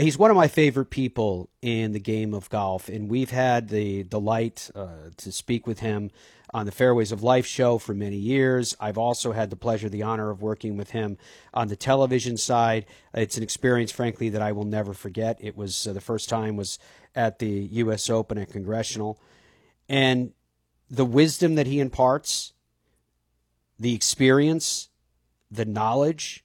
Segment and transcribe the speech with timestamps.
[0.00, 4.02] He's one of my favorite people in the game of golf, and we've had the
[4.04, 6.10] delight uh, to speak with him
[6.54, 8.74] on the Fairways of Life show for many years.
[8.80, 11.18] I've also had the pleasure, the honor of working with him
[11.52, 12.86] on the television side.
[13.12, 15.36] It's an experience, frankly, that I will never forget.
[15.38, 16.78] It was uh, the first time was
[17.14, 18.08] at the U.S.
[18.08, 19.20] Open at Congressional,
[19.86, 20.32] and
[20.88, 22.54] the wisdom that he imparts,
[23.78, 24.88] the experience,
[25.50, 26.42] the knowledge,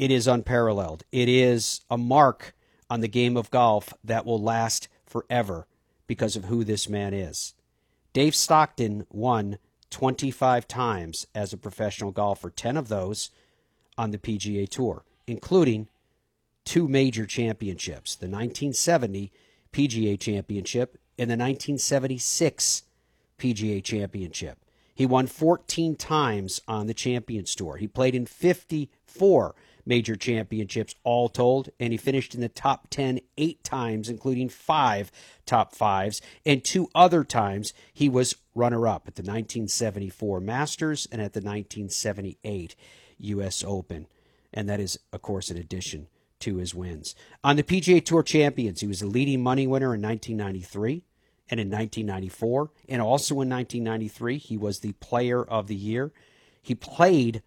[0.00, 1.04] it is unparalleled.
[1.12, 2.54] It is a mark
[2.88, 5.66] on the game of golf that will last forever
[6.06, 7.52] because of who this man is.
[8.14, 9.58] Dave Stockton won
[9.90, 13.28] 25 times as a professional golfer, 10 of those
[13.98, 15.86] on the PGA Tour, including
[16.64, 19.30] two major championships the 1970
[19.70, 22.84] PGA Championship and the 1976
[23.38, 24.64] PGA Championship.
[24.94, 27.76] He won 14 times on the Champions Tour.
[27.76, 33.20] He played in 54 major championships all told, and he finished in the top 10
[33.36, 35.10] eight times, including five
[35.46, 41.20] top fives, and two other times he was runner up at the 1974 Masters and
[41.20, 42.74] at the 1978
[43.18, 43.64] U.S.
[43.66, 44.06] Open.
[44.52, 46.08] And that is, of course, in addition
[46.40, 47.14] to his wins.
[47.44, 51.02] On the PGA Tour Champions, he was the leading money winner in 1993
[51.50, 56.12] and in 1994, and also in 1993, he was the player of the year.
[56.62, 57.42] He played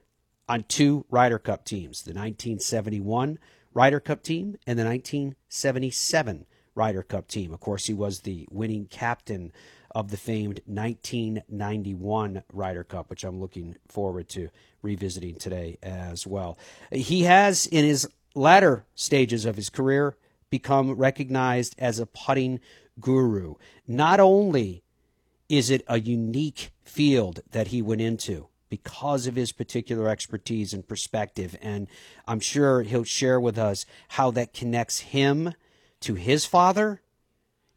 [0.47, 3.39] on two Ryder Cup teams the 1971
[3.73, 7.53] Ryder Cup team and the 1977 Ryder Cup team.
[7.53, 9.51] Of course, he was the winning captain
[9.91, 14.49] of the famed 1991 Ryder Cup, which I'm looking forward to
[14.81, 16.57] revisiting today as well.
[16.91, 20.17] He has, in his latter stages of his career,
[20.49, 22.59] become recognized as a putting
[22.99, 23.55] guru.
[23.87, 24.83] Not only
[25.47, 30.87] is it a unique field that he went into, because of his particular expertise and
[30.87, 31.55] perspective.
[31.61, 31.87] And
[32.27, 35.53] I'm sure he'll share with us how that connects him
[35.99, 36.99] to his father.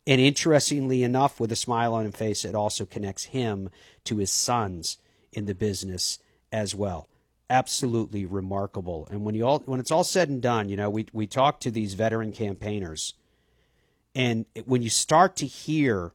[0.07, 3.69] And interestingly enough, with a smile on his face, it also connects him
[4.05, 4.97] to his sons
[5.35, 6.19] in the business
[6.51, 7.11] as well.
[7.51, 9.07] Absolutely remarkable.
[9.11, 11.61] And when you all when it's all said and done, you know, we we talk
[11.61, 13.13] to these veteran campaigners,
[14.15, 16.13] and when you start to hear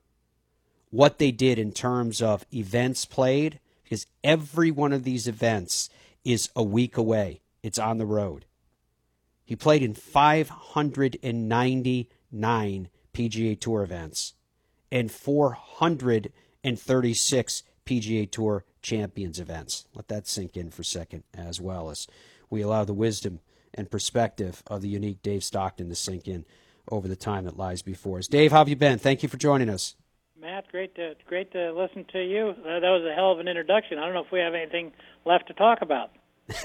[0.90, 3.59] what they did in terms of events played,
[3.91, 5.90] because every one of these events
[6.24, 7.41] is a week away.
[7.62, 8.46] It's on the road.
[9.44, 14.34] He played in 599 PGA Tour events
[14.94, 19.85] and 436 PGA Tour Champions events.
[19.94, 22.08] Let that sink in for a second as well as
[22.50, 23.41] we allow the wisdom
[23.73, 26.46] and perspective of the unique Dave Stockton to sink in
[26.90, 28.29] over the time that lies before us.
[28.29, 29.00] Dave, how have you been?
[29.00, 29.96] Thank you for joining us.
[30.41, 32.50] Matt, great to great to listen to you.
[32.50, 34.00] Uh, that was a hell of an introduction.
[34.00, 34.91] I don't know if we have anything
[35.24, 36.09] left to talk about.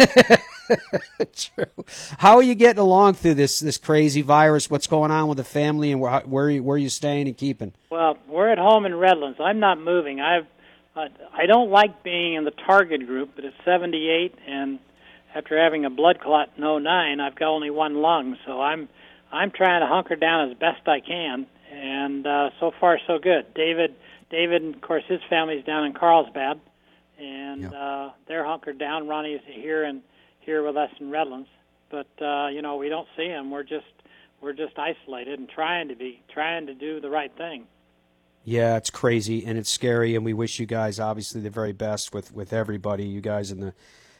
[1.36, 1.84] True.
[2.16, 4.70] How are you getting along through this this crazy virus?
[4.70, 7.28] What's going on with the family, and where where are you, where are you staying
[7.28, 7.74] and keeping?
[7.90, 9.38] Well, we're at home in Redlands.
[9.40, 10.22] I'm not moving.
[10.22, 10.46] I've
[10.96, 14.78] uh, I don't like being in the target group, but it's 78, and
[15.34, 18.88] after having a blood clot in 09, I've got only one lung, so I'm
[19.30, 23.52] I'm trying to hunker down as best I can and uh, so far so good.
[23.54, 23.94] David,
[24.30, 26.60] David, of course, his family's down in Carlsbad,
[27.18, 27.72] and yep.
[27.74, 29.08] uh, they're hunkered down.
[29.08, 30.02] Ronnie's here and
[30.40, 31.48] here with us in Redlands,
[31.90, 33.50] but uh, you know we don't see him.
[33.50, 33.86] We're just
[34.40, 37.66] we're just isolated and trying to be trying to do the right thing.
[38.44, 42.14] Yeah, it's crazy and it's scary, and we wish you guys obviously the very best
[42.14, 43.04] with with everybody.
[43.04, 43.74] You guys in the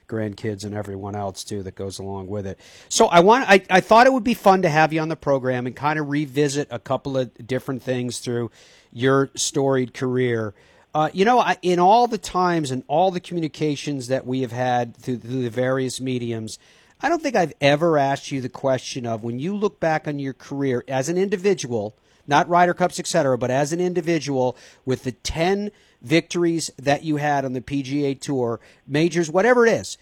[0.09, 2.59] grandkids and everyone else too that goes along with it.
[2.89, 5.17] So I want I, I thought it would be fun to have you on the
[5.17, 8.51] program and kind of revisit a couple of different things through
[8.93, 10.55] your storied career.
[10.95, 14.53] Uh, you know, I, in all the times and all the communications that we have
[14.53, 16.59] had through, through the various mediums,
[17.01, 20.19] I don't think I've ever asked you the question of when you look back on
[20.19, 21.95] your career as an individual,
[22.27, 24.57] not Ryder Cups, etc., but as an individual
[24.87, 25.71] with the 10
[26.07, 29.99] victories that you had on the PGA Tour, majors, whatever it is.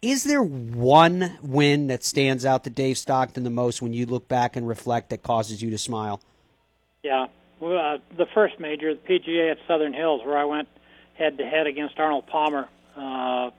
[0.00, 4.28] Is there one win that stands out to Dave Stockton the most when you look
[4.28, 6.20] back and reflect that causes you to smile?
[7.02, 7.26] Yeah,
[7.60, 10.68] well, uh, the first major, the PGA at Southern Hills, where I went
[11.14, 12.68] head to head against Arnold Palmer.
[12.96, 13.50] Uh,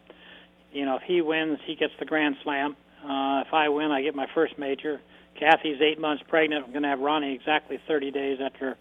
[0.72, 2.78] you know, if he wins, he gets the Grand Slam.
[3.04, 5.01] Uh, if I win, I get my first major.
[5.38, 6.66] Kathy's eight months pregnant.
[6.66, 8.78] I'm going to have Ronnie exactly 30 days after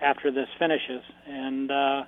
[0.00, 2.02] after this finishes, and uh,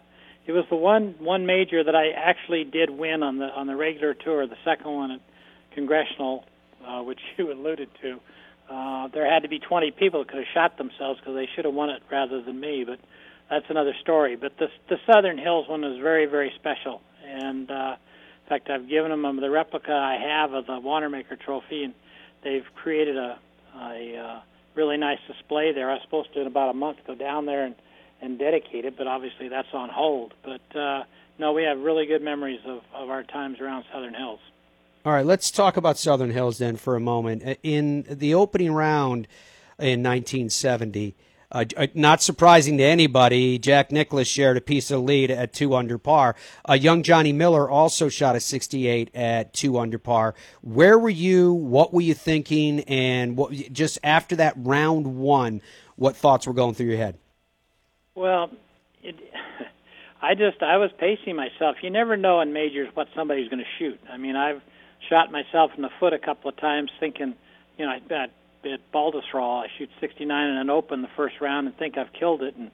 [0.47, 3.77] it was the one one major that I actually did win on the on the
[3.77, 4.47] regular tour.
[4.47, 5.21] The second one at
[5.75, 6.45] Congressional,
[6.87, 8.21] uh, which you alluded to,
[8.71, 11.65] uh, there had to be 20 people that could have shot themselves because they should
[11.65, 12.85] have won it rather than me.
[12.85, 12.99] But
[13.51, 14.37] that's another story.
[14.37, 17.97] But the the Southern Hills one was very very special, and uh,
[18.45, 21.95] in fact I've given them the replica I have of the Wanamaker Trophy, and
[22.43, 23.39] they've created a
[23.77, 24.41] a uh,
[24.75, 25.91] really nice display there.
[25.91, 27.75] I was supposed to in about a month go down there and
[28.23, 30.33] and dedicate it, but obviously that's on hold.
[30.43, 31.03] But uh,
[31.39, 34.41] no, we have really good memories of, of our times around Southern Hills.
[35.05, 37.59] All right, let's talk about Southern Hills then for a moment.
[37.65, 39.27] In the opening round
[39.79, 41.17] in 1970,
[41.51, 45.75] uh, uh, not surprising to anybody, Jack Nicklaus shared a piece of lead at two
[45.75, 46.37] under par.
[46.69, 50.35] Uh, young Johnny Miller also shot a 68 at two under par.
[50.63, 51.53] Where were you?
[51.53, 52.81] What were you thinking?
[52.81, 55.61] And what, just after that round one,
[55.97, 57.19] what thoughts were going through your head?
[58.15, 58.51] Well,
[59.03, 59.17] it,
[60.23, 61.77] I just I was pacing myself.
[61.83, 64.01] You never know in majors what somebody's going to shoot.
[64.11, 64.63] I mean, I've
[65.09, 67.35] shot myself in the foot a couple of times, thinking,
[67.77, 68.31] you know, I bet
[68.65, 72.43] at Baltusrol, I shoot 69 in an open the first round and think I've killed
[72.43, 72.55] it.
[72.57, 72.71] And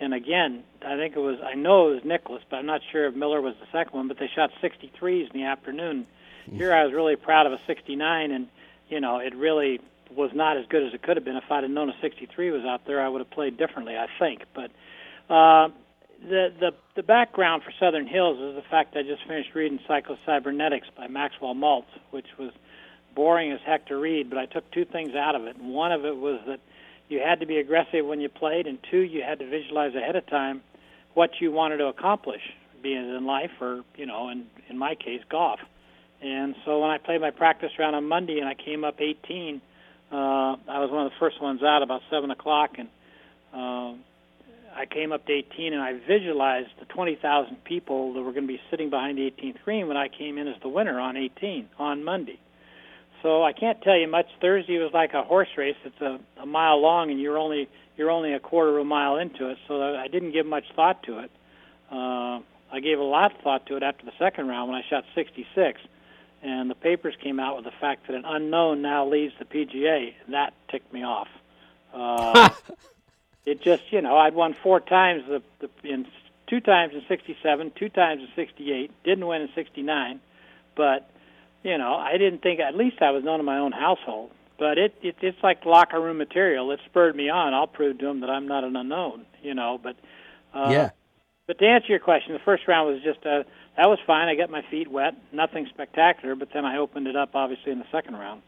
[0.00, 3.06] and again, I think it was I know it was Nicklaus, but I'm not sure
[3.06, 4.08] if Miller was the second one.
[4.08, 6.06] But they shot 63s in the afternoon.
[6.50, 6.56] Mm.
[6.56, 8.48] Here I was really proud of a 69, and
[8.88, 9.80] you know it really
[10.14, 11.36] was not as good as it could have been.
[11.36, 14.06] If I'd have known a 63 was out there, I would have played differently, I
[14.18, 14.42] think.
[14.54, 14.70] But
[15.32, 15.68] uh,
[16.22, 20.88] the the the background for Southern Hills is the fact I just finished reading Psycho-Cybernetics
[20.96, 22.50] by Maxwell Maltz, which was
[23.14, 25.60] boring as heck to read, but I took two things out of it.
[25.60, 26.60] One of it was that
[27.08, 30.14] you had to be aggressive when you played, and two, you had to visualize ahead
[30.16, 30.62] of time
[31.14, 32.42] what you wanted to accomplish,
[32.82, 35.58] be it in life or, you know, in, in my case, golf.
[36.22, 39.60] And so when I played my practice round on Monday and I came up 18,
[40.10, 42.88] uh, I was one of the first ones out about 7 o'clock, and
[43.52, 43.94] uh,
[44.74, 48.52] I came up to 18 and I visualized the 20,000 people that were going to
[48.52, 51.68] be sitting behind the 18th green when I came in as the winner on 18
[51.78, 52.38] on Monday.
[53.22, 54.26] So I can't tell you much.
[54.40, 55.76] Thursday was like a horse race.
[55.84, 59.16] It's a, a mile long, and you're only you're only a quarter of a mile
[59.16, 59.58] into it.
[59.66, 61.30] So I didn't give much thought to it.
[61.90, 62.40] Uh,
[62.70, 65.02] I gave a lot of thought to it after the second round when I shot
[65.16, 65.80] 66,
[66.42, 70.14] and the papers came out with the fact that an unknown now leads the PGA.
[70.24, 71.28] And that ticked me off.
[71.92, 72.50] Uh,
[73.46, 76.06] it just you know I'd won four times the, the in
[76.46, 80.20] two times in 67, two times in 68, didn't win in 69,
[80.74, 81.10] but
[81.62, 84.30] you know, I didn't think at least I was known in my own household.
[84.58, 86.70] But it, it it's like locker room material.
[86.72, 87.54] It spurred me on.
[87.54, 89.24] I'll prove to them that I'm not an unknown.
[89.42, 89.96] You know, but
[90.52, 90.90] uh, yeah.
[91.46, 93.44] But to answer your question, the first round was just uh,
[93.78, 94.28] that was fine.
[94.28, 96.34] I got my feet wet, nothing spectacular.
[96.34, 98.42] But then I opened it up, obviously, in the second round.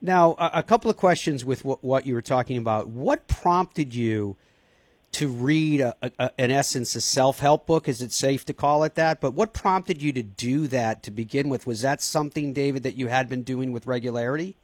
[0.00, 2.88] Now, a, a couple of questions with what, what you were talking about.
[2.88, 4.36] What prompted you?
[5.12, 7.88] to read, a, a, in essence, a self help book.
[7.88, 9.20] Is it safe to call it that?
[9.20, 11.68] But what prompted you to do that to begin with?
[11.68, 14.56] Was that something, David, that you had been doing with regularity?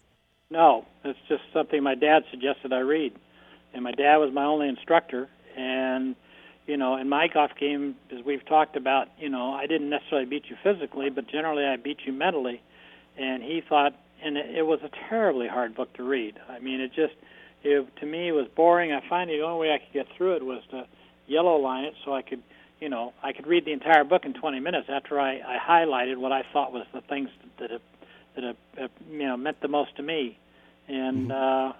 [0.50, 3.12] No, it's just something my dad suggested I read.
[3.72, 5.28] And my dad was my only instructor.
[5.56, 6.16] And,
[6.70, 10.25] you know, in my golf game, as we've talked about, you know, I didn't necessarily
[10.25, 12.62] beat you physically, but generally I beat you mentally.
[13.19, 16.38] And he thought, and it, it was a terribly hard book to read.
[16.49, 17.14] I mean, it just,
[17.64, 18.93] it, to me it was boring.
[18.93, 20.87] I find the only way I could get through it was to
[21.26, 22.43] yellow line it so I could,
[22.81, 26.19] you know, I could read the entire book in 20 minutes after I, I highlighted
[26.19, 27.82] what I thought was the things that it,
[28.37, 30.38] that it, it, you know meant the most to me,
[30.87, 31.70] and mm-hmm.
[31.70, 31.73] uh,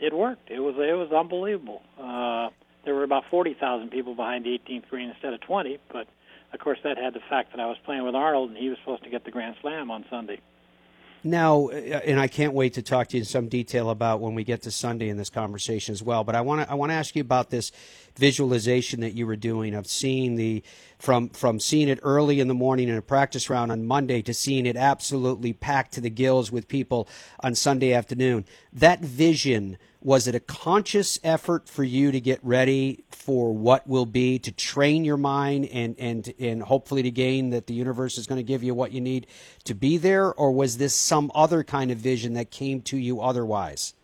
[0.00, 0.50] it worked.
[0.50, 1.82] It was it was unbelievable.
[2.00, 2.48] Uh,
[2.84, 6.06] there were about 40,000 people behind the 18th green instead of 20, but
[6.52, 8.78] of course that had the fact that I was playing with Arnold and he was
[8.78, 10.40] supposed to get the Grand Slam on Sunday.
[11.24, 14.34] Now, uh, and I can't wait to talk to you in some detail about when
[14.34, 16.22] we get to Sunday in this conversation as well.
[16.22, 17.72] But I want to I want to ask you about this
[18.16, 20.62] visualization that you were doing of seeing the
[20.98, 24.32] from from seeing it early in the morning in a practice round on Monday to
[24.32, 27.08] seeing it absolutely packed to the gills with people
[27.40, 28.44] on Sunday afternoon.
[28.72, 34.06] That vision was it a conscious effort for you to get ready for what will
[34.06, 38.26] be to train your mind and and and hopefully to gain that the universe is
[38.26, 39.26] going to give you what you need
[39.64, 43.20] to be there or was this some other kind of vision that came to you
[43.20, 43.94] otherwise?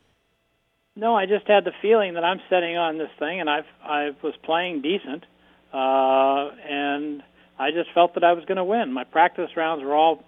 [0.97, 4.11] No, I just had the feeling that I'm setting on this thing and I've I
[4.23, 5.25] was playing decent
[5.75, 7.23] uh, and
[7.59, 8.93] I just felt that I was going to win.
[8.93, 10.23] My practice rounds were all,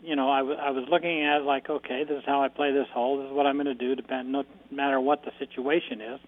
[0.00, 2.48] you know, I, w- I was looking at it like, okay, this is how I
[2.48, 3.18] play this hole.
[3.18, 6.20] This is what I'm going to do, depend no matter what the situation is.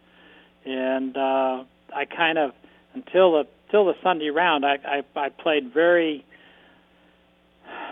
[0.64, 2.52] And uh, I kind of
[2.94, 6.24] until the until the Sunday round, I I, I played very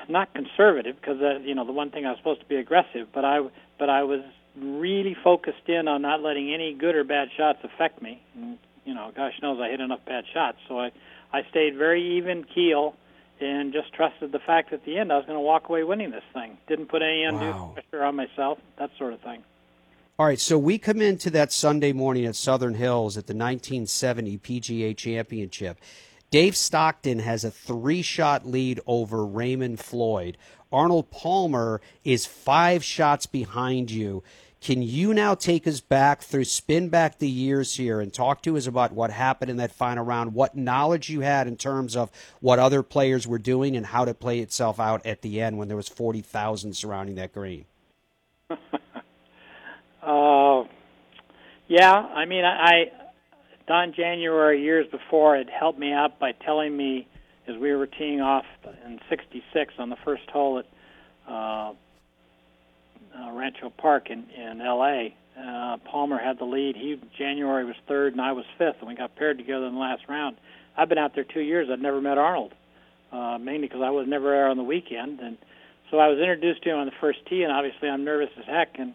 [0.08, 3.08] not conservative because uh, you know the one thing I was supposed to be aggressive,
[3.14, 3.40] but I
[3.78, 4.20] but I was
[4.60, 8.20] really focused in on not letting any good or bad shots affect me.
[8.34, 10.58] And you know, gosh knows I hit enough bad shots.
[10.68, 10.90] So I,
[11.32, 12.94] I stayed very even keel
[13.40, 16.10] and just trusted the fact at the end I was going to walk away winning
[16.10, 16.58] this thing.
[16.66, 17.74] Didn't put any undue wow.
[17.74, 19.44] pressure on myself, that sort of thing.
[20.18, 24.38] All right, so we come into that Sunday morning at Southern Hills at the 1970
[24.38, 25.78] PGA Championship.
[26.30, 30.36] Dave Stockton has a three shot lead over Raymond Floyd.
[30.72, 34.22] Arnold Palmer is five shots behind you.
[34.60, 38.56] Can you now take us back through, spin back the years here, and talk to
[38.56, 42.10] us about what happened in that final round, what knowledge you had in terms of
[42.40, 45.68] what other players were doing, and how to play itself out at the end when
[45.68, 47.66] there was forty thousand surrounding that green?
[48.50, 48.56] uh,
[51.68, 52.90] yeah, I mean, I, I
[53.68, 57.06] Don January years before had helped me out by telling me
[57.46, 58.44] as we were teeing off
[58.84, 60.66] in '66 on the first hole at
[61.32, 61.74] uh,
[63.20, 65.14] uh, Rancho Park in in L.A.
[65.38, 66.76] Uh, Palmer had the lead.
[66.76, 69.80] He January was third, and I was fifth, and we got paired together in the
[69.80, 70.36] last round.
[70.76, 71.68] I've been out there two years.
[71.70, 72.54] I'd never met Arnold,
[73.12, 75.38] uh, mainly because I was never there on the weekend, and
[75.90, 78.44] so I was introduced to him on the first tee, and obviously I'm nervous as
[78.46, 78.94] heck, and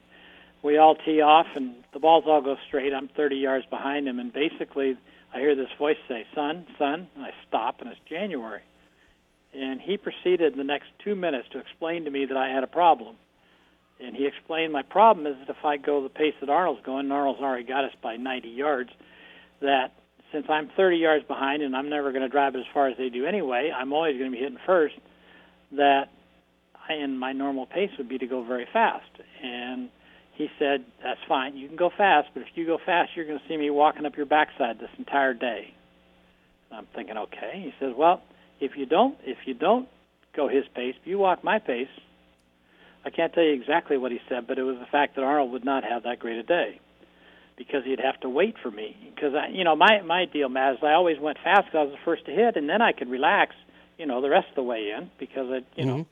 [0.61, 2.93] we all tee off, and the balls all go straight.
[2.93, 4.97] I'm 30 yards behind him, and basically
[5.33, 8.61] I hear this voice say, "Son, son," and I stop, and it's January,
[9.53, 12.63] and he proceeded in the next two minutes to explain to me that I had
[12.63, 13.15] a problem
[13.99, 17.11] and he explained my problem is that if I go the pace that Arnold's going,
[17.11, 18.89] Arnold's already got us by 90 yards,
[19.61, 19.93] that
[20.31, 23.09] since I'm 30 yards behind and I'm never going to drive as far as they
[23.09, 24.95] do anyway, I'm always going to be hitting first.
[25.71, 26.05] That
[26.89, 29.09] I, and my normal pace would be to go very fast.
[29.43, 29.89] And
[30.33, 31.55] he said, "That's fine.
[31.55, 34.05] You can go fast, but if you go fast, you're going to see me walking
[34.05, 35.73] up your backside this entire day."
[36.69, 37.61] And I'm thinking, okay.
[37.63, 38.21] He says, "Well,
[38.59, 39.87] if you don't, if you don't
[40.35, 41.87] go his pace, if you walk my pace,
[43.05, 45.51] I can't tell you exactly what he said, but it was the fact that Arnold
[45.51, 46.79] would not have that great a day
[47.57, 48.95] because he'd have to wait for me.
[49.13, 51.83] Because I, you know, my my deal, Matt, is I always went fast because I
[51.83, 53.55] was the first to hit, and then I could relax,
[53.97, 55.87] you know, the rest of the way in because I, you mm-hmm.
[55.87, 56.07] know,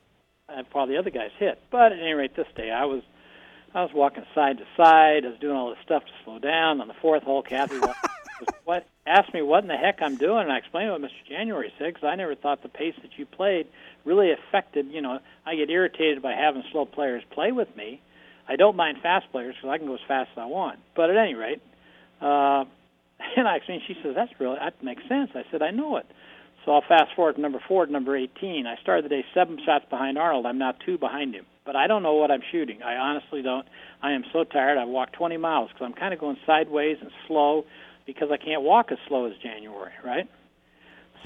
[0.48, 1.60] I had the other guys hit.
[1.70, 3.02] But at any rate, this day I was
[3.74, 5.24] I was walking side to side.
[5.24, 6.80] I was doing all this stuff to slow down.
[6.80, 7.94] On the fourth hole, Kathy was,
[8.64, 11.28] what asked me what in the heck I'm doing, and I explained what Mr.
[11.28, 13.66] January said because I never thought the pace that you played
[14.04, 14.86] really affected.
[14.90, 18.00] You know, I get irritated by having slow players play with me.
[18.48, 20.78] I don't mind fast players because I can go as fast as I want.
[20.96, 21.62] But at any rate,
[22.20, 22.64] uh,
[23.36, 23.82] and I explained.
[23.86, 25.30] She says that's really that makes sense.
[25.34, 26.06] I said I know it.
[26.64, 28.66] So I'll fast forward to number four to number 18.
[28.66, 30.46] I started the day seven shots behind Arnold.
[30.46, 31.44] I'm now two behind him.
[31.64, 32.82] But I don't know what I'm shooting.
[32.82, 33.66] I honestly don't.
[34.00, 34.78] I am so tired.
[34.78, 37.64] I've walked 20 miles because I'm kind of going sideways and slow
[38.06, 40.28] because I can't walk as slow as January, right?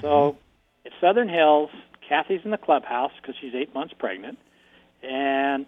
[0.01, 0.37] So mm-hmm.
[0.85, 1.69] it's Southern Hills.
[2.07, 4.37] Kathy's in the clubhouse because she's eight months pregnant,
[5.03, 5.65] and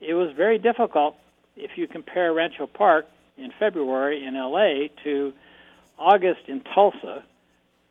[0.00, 1.16] it was very difficult
[1.56, 3.06] if you compare Rancho Park
[3.36, 5.32] in February in LA to
[5.98, 7.24] August in Tulsa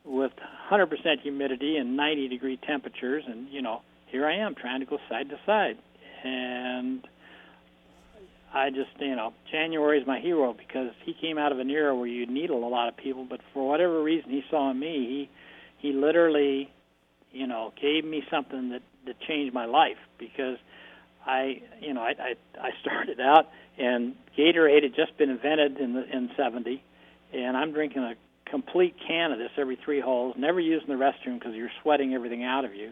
[0.04, 0.32] with
[0.72, 0.88] 100%
[1.22, 3.24] humidity and 90 degree temperatures.
[3.28, 5.78] And you know here I am trying to go side to side.
[6.24, 7.08] And
[8.54, 11.96] I just you know January is my hero because he came out of an era
[11.96, 13.26] where you needle a lot of people.
[13.30, 15.28] But for whatever reason he saw in me.
[15.80, 16.70] He he literally
[17.32, 20.58] you know, gave me something that that changed my life because
[21.26, 23.48] I, you know, I I, I started out
[23.78, 26.84] and Gatorade had just been invented in the in '70,
[27.34, 28.16] and I'm drinking a
[28.50, 32.44] complete can of this every three holes, never using the restroom because you're sweating everything
[32.44, 32.92] out of you.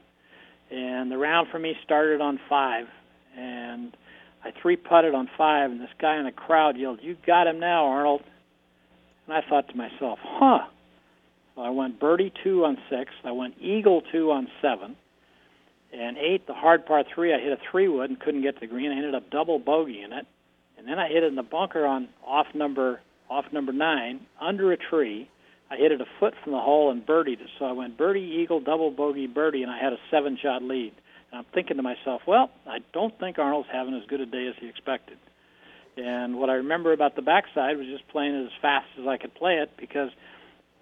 [0.71, 2.85] And the round for me started on five,
[3.37, 3.95] and
[4.43, 7.59] I three putted on five, and this guy in the crowd yelled, "You got him
[7.59, 8.23] now, Arnold!"
[9.27, 10.67] And I thought to myself, "Huh."
[11.61, 13.11] I went birdie two on six.
[13.23, 14.95] I went eagle two on seven.
[15.91, 18.59] And eight, the hard par three, I hit a three wood and couldn't get to
[18.61, 18.91] the green.
[18.91, 20.25] I ended up double bogey in it.
[20.77, 24.71] And then I hit it in the bunker on off number off number nine under
[24.71, 25.29] a tree.
[25.71, 27.49] I hit it a foot from the hole and birdied it.
[27.59, 30.93] So I went birdie, eagle, double bogey, birdie, and I had a seven shot lead.
[31.31, 34.47] And I'm thinking to myself, well, I don't think Arnold's having as good a day
[34.47, 35.17] as he expected.
[35.97, 39.17] And what I remember about the backside was just playing it as fast as I
[39.17, 40.09] could play it because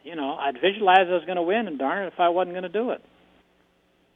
[0.07, 2.53] you know, I'd visualize I was going to win, and darn it if I wasn't
[2.53, 3.03] going to do it.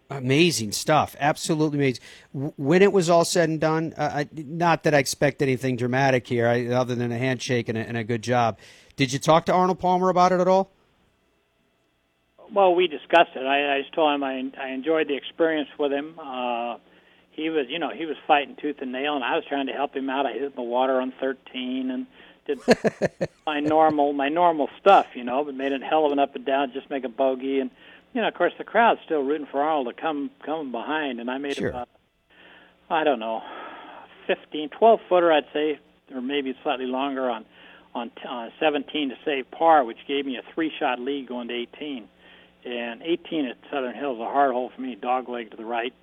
[0.10, 2.04] Amazing stuff, absolutely amazing.
[2.34, 6.28] When it was all said and done, uh, I, not that I expect anything dramatic
[6.28, 8.58] here, I, other than a handshake and a, and a good job.
[8.96, 10.72] Did you talk to Arnold Palmer about it at all?
[12.54, 13.46] Well, we discussed it.
[13.46, 16.16] I, I just told him I, I enjoyed the experience with him.
[16.20, 16.78] Uh,
[17.32, 19.74] he was, you know, he was fighting tooth and nail, and I was trying to
[19.74, 20.26] help him out.
[20.26, 22.06] I hit the water on 13, and
[22.46, 22.60] did
[23.46, 26.46] my normal my normal stuff, you know, but made it hell of an up and
[26.46, 27.70] down, just make a bogey, and
[28.14, 31.30] you know, of course, the crowd's still rooting for Arnold to come come behind, and
[31.30, 31.70] I made sure.
[31.70, 31.90] about
[32.90, 33.42] I don't know,
[34.28, 35.80] fifteen, twelve footer, I'd say,
[36.14, 37.46] or maybe slightly longer on
[37.94, 41.54] on uh, 17 to save par, which gave me a three shot lead going to
[41.54, 42.08] 18.
[42.64, 45.94] And 18 at Southern Hills, a hard hole for me, dog leg to the right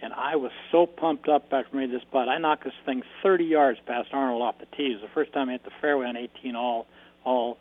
[0.00, 2.28] and I was so pumped up after made this putt.
[2.28, 4.86] I knocked this thing 30 yards past Arnold off the tee.
[4.86, 6.86] It was the first time I hit the fairway on 18 all,
[7.24, 7.58] all,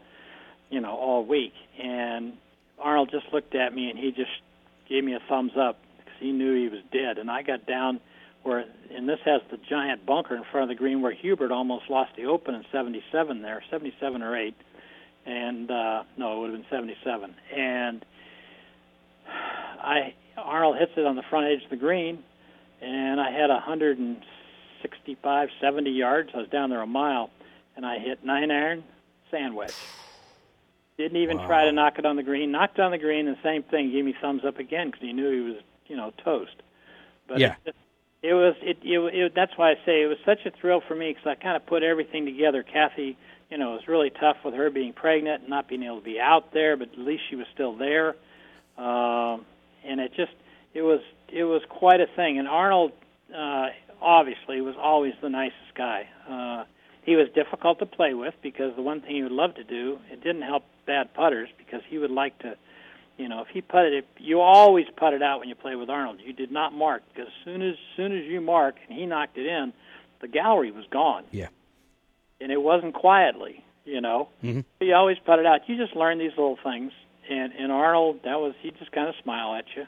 [0.70, 1.53] you know, all week.
[1.82, 2.34] And
[2.79, 4.32] Arnold just looked at me and he just
[4.88, 7.17] gave me a thumbs up because he knew he was dead.
[7.17, 8.00] And I got down
[8.44, 8.65] where
[8.96, 12.12] and this has the giant bunker in front of the green where Hubert almost lost
[12.15, 14.56] the Open in '77 there, '77 or '8,
[15.25, 17.36] and uh, no, it would have been '77.
[17.56, 18.06] And
[19.27, 22.20] I Arnold hits it on the front edge of the green,
[22.82, 26.29] and I had 165, 70 yards.
[26.34, 27.29] I was down there a mile,
[27.75, 28.84] and I hit nine iron
[29.32, 29.74] sand wedge.
[30.98, 31.48] Didn't even Wow.
[31.48, 32.51] try to knock it on the green.
[32.51, 33.91] Knocked on the green, and the same thing.
[33.91, 36.56] Gave me thumbs up again because he knew he was, you know, toast.
[37.27, 37.56] But Yeah.
[37.65, 37.75] it,
[38.24, 39.36] it was it, it, it.
[39.36, 41.65] That's why I say it was such a thrill for me because I kind of
[41.67, 42.63] put everything together.
[42.63, 43.15] Kathy,
[43.50, 46.03] you know, it was really tough with her being pregnant and not being able to
[46.06, 48.15] be out there, but at least she was still there.
[48.77, 49.46] Um,
[49.88, 50.32] and it just
[50.74, 52.38] it was it was quite a thing.
[52.39, 52.91] And Arnold
[53.36, 53.67] uh,
[54.01, 56.08] obviously was always the nicest guy.
[56.29, 56.65] Uh,
[57.03, 60.00] he was difficult to play with because the one thing he would love to do
[60.12, 62.56] it didn't help bad putters because he would like to,
[63.17, 66.20] you know, if he putted it, you always putted out when you play with Arnold.
[66.24, 69.38] You did not mark because as soon as soon as you mark and he knocked
[69.38, 69.74] it in,
[70.22, 71.24] the gallery was gone.
[71.32, 71.48] Yeah.
[72.39, 74.29] And it wasn't quietly, you know.
[74.44, 74.63] Mhm.
[74.79, 75.67] He always putted out.
[75.67, 76.91] You just learn these little things.
[77.29, 79.86] And and Arnold, that was he just kind of smile at you,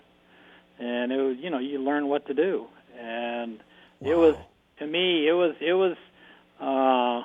[0.80, 2.68] and it was you know you learn what to do.
[3.00, 3.60] And
[4.02, 4.36] it was
[4.80, 5.96] to me it was it was.
[6.60, 7.24] Uh,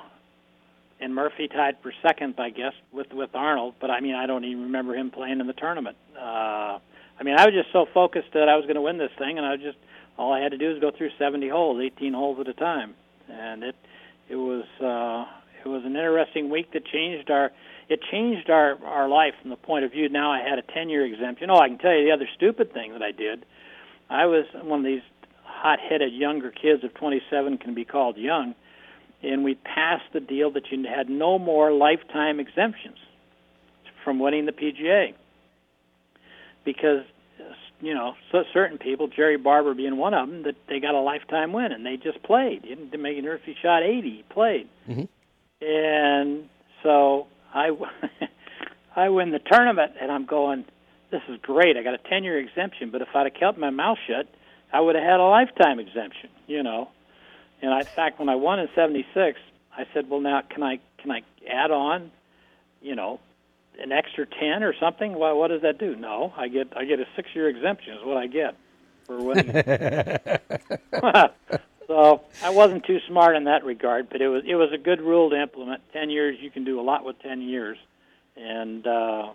[1.00, 3.75] and Murphy tied for second, I guess, with with Arnold.
[3.80, 5.97] But I mean, I don't even remember him playing in the tournament.
[6.16, 6.78] Uh,
[7.18, 9.37] I mean, I was just so focused that I was going to win this thing,
[9.37, 9.78] and I was just
[10.16, 12.94] all I had to do was go through 70 holes, 18 holes at a time,
[13.28, 13.76] and it
[14.28, 15.26] it was uh,
[15.64, 17.52] it was an interesting week that changed our
[17.88, 20.09] it changed our our life from the point of view.
[20.09, 21.50] Now I had a 10 year exemption.
[21.50, 23.45] Oh, I can tell you the other stupid thing that I did.
[24.11, 25.03] I was one of these
[25.45, 26.83] hot-headed younger kids.
[26.85, 28.55] If 27 can be called young
[29.23, 32.99] and we passed the deal that you had no more lifetime exemptions
[34.05, 35.14] from winning the PGA
[36.64, 37.05] because
[37.81, 41.00] you know so certain people, Jerry Barber being one of them, that they got a
[41.00, 42.62] lifetime win and they just played.
[42.64, 45.09] He didn't make an he shot 80, he played, Mhm.
[45.62, 46.49] and
[46.83, 47.70] so I
[48.96, 50.64] I win the tournament and I'm going,
[51.10, 51.76] this is great.
[51.76, 54.28] I got a 10 year exemption, but if I'd have kept my mouth shut,
[54.73, 56.30] I would have had a lifetime exemption.
[56.47, 56.88] You know.
[57.62, 59.38] And I, in fact, when I won in '76,
[59.76, 62.10] I said, "Well, now can I can I add on,
[62.82, 63.21] you know,
[63.80, 65.19] an extra ten or something?
[65.19, 65.97] Well, what does that do?
[65.97, 68.56] No, I get I get a six-year exemption is what I get
[69.06, 69.50] for winning.
[71.86, 75.00] so I wasn't too smart in that regard, but it was it was a good
[75.00, 75.82] rule to implement.
[75.92, 77.78] Ten years, you can do a lot with ten years,
[78.36, 79.32] and uh,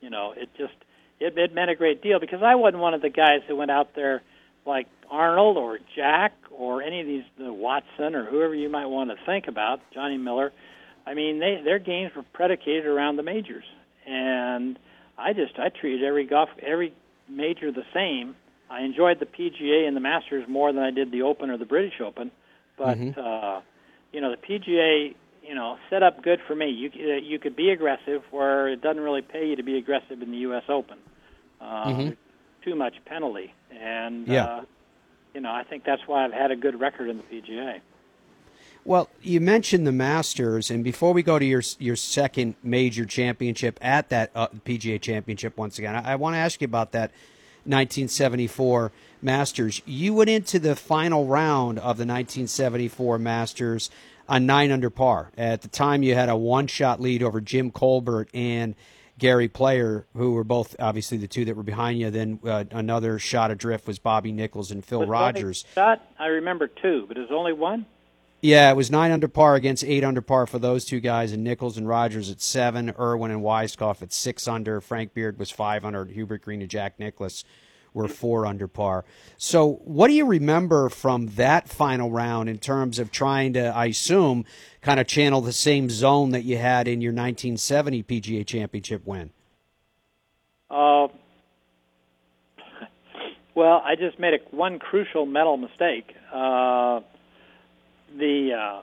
[0.00, 0.74] you know, it just
[1.20, 3.70] it, it meant a great deal because I wasn't one of the guys that went
[3.70, 4.22] out there
[4.66, 9.10] like Arnold or Jack or any of these the Watson or whoever you might want
[9.10, 10.52] to think about, Johnny Miller.
[11.06, 13.64] I mean, they their games were predicated around the majors,
[14.06, 14.78] and
[15.18, 16.92] I just I treated every golf every
[17.28, 18.36] major the same.
[18.72, 21.66] I enjoyed the PGA and the Masters more than I did the Open or the
[21.66, 22.30] British Open,
[22.78, 23.18] but Mhm.
[23.18, 23.60] uh,
[24.12, 25.14] you know the PGA
[25.46, 26.70] you know set up good for me.
[26.70, 30.22] You uh, you could be aggressive where it doesn't really pay you to be aggressive
[30.22, 30.64] in the U.S.
[30.68, 30.98] Open.
[31.60, 32.16] Uh, Mhm.
[32.64, 34.44] Too much penalty, and Yeah.
[34.44, 34.60] uh,
[35.34, 37.80] you know I think that's why I've had a good record in the PGA.
[38.84, 43.78] Well, you mentioned the Masters, and before we go to your your second major championship
[43.82, 47.10] at that uh, PGA Championship once again, I, I want to ask you about that
[47.64, 49.82] 1974 Masters.
[49.86, 53.90] You went into the final round of the 1974 Masters
[54.28, 55.30] on nine under par.
[55.36, 58.74] At the time, you had a one shot lead over Jim Colbert and
[59.18, 62.10] Gary Player, who were both obviously the two that were behind you.
[62.10, 65.64] Then uh, another shot adrift was Bobby Nichols and Phil Was Rodgers.
[65.74, 67.86] Shot, I remember two, but there's only one.
[68.44, 71.44] Yeah, it was nine under par against eight under par for those two guys, and
[71.44, 75.84] Nichols and Rodgers at seven, Irwin and Weiskopf at six under, Frank Beard was five
[75.84, 77.44] under, Hubert Green and Jack Nicklaus
[77.94, 79.04] were four under par.
[79.36, 83.86] So, what do you remember from that final round in terms of trying to, I
[83.86, 84.44] assume,
[84.80, 89.30] kind of channel the same zone that you had in your 1970 PGA Championship win?
[90.68, 91.06] Uh,
[93.54, 96.12] well, I just made a one crucial mental mistake.
[96.34, 97.02] Uh,
[98.18, 98.82] the uh,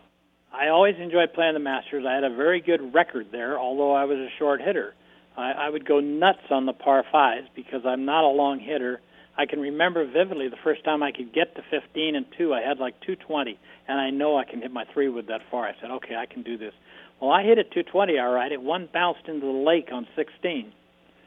[0.56, 2.06] I always enjoyed playing the Masters.
[2.08, 4.96] I had a very good record there, although I was a short hitter.
[5.38, 9.02] I, I would go nuts on the par fives because I'm not a long hitter.
[9.38, 12.54] I can remember vividly the first time I could get to 15 and two.
[12.54, 15.66] I had like 220, and I know I can hit my three wood that far.
[15.66, 16.74] I said, okay, I can do this.
[17.22, 18.52] Well, I hit it 220 all right.
[18.52, 20.74] It one bounced into the lake on 16.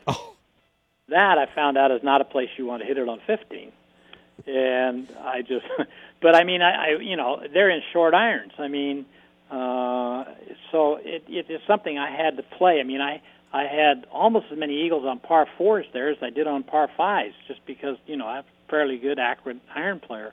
[0.08, 0.34] Oh,
[1.08, 3.72] That I found out is not a place you want to hit it on 15.
[4.46, 5.66] And I just,
[6.20, 8.52] but I mean, I, I you know, they're in short irons.
[8.58, 9.06] I mean,
[9.50, 10.24] uh,
[10.70, 12.80] so it, it is something I had to play.
[12.80, 16.30] I mean, I I had almost as many eagles on par fours there as I
[16.30, 20.32] did on par fives, just because you know I'm a fairly good accurate iron player.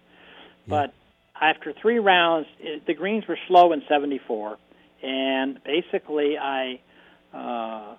[0.68, 0.94] But
[1.40, 4.58] after three rounds, it, the greens were slow in 74,
[5.04, 6.80] and basically I
[7.34, 7.96] uh,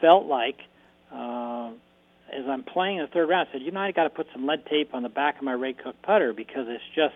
[0.00, 0.58] felt like
[1.12, 1.70] uh,
[2.34, 4.46] as I'm playing the third round, I said, you know, I got to put some
[4.46, 7.14] lead tape on the back of my Ray Cook putter because it's just,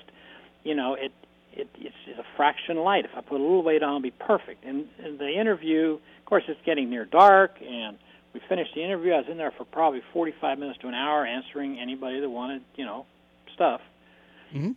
[0.64, 1.12] you know, it,
[1.52, 3.04] it it's, it's a fraction light.
[3.04, 4.64] If I put a little weight on, it'll be perfect.
[4.64, 7.98] And, and the interview, of course, it's getting near dark, and
[8.32, 9.12] we finished the interview.
[9.12, 12.62] I was in there for probably 45 minutes to an hour answering anybody that wanted,
[12.76, 13.06] you know,
[13.54, 13.80] stuff.
[14.54, 14.72] Mm-hmm.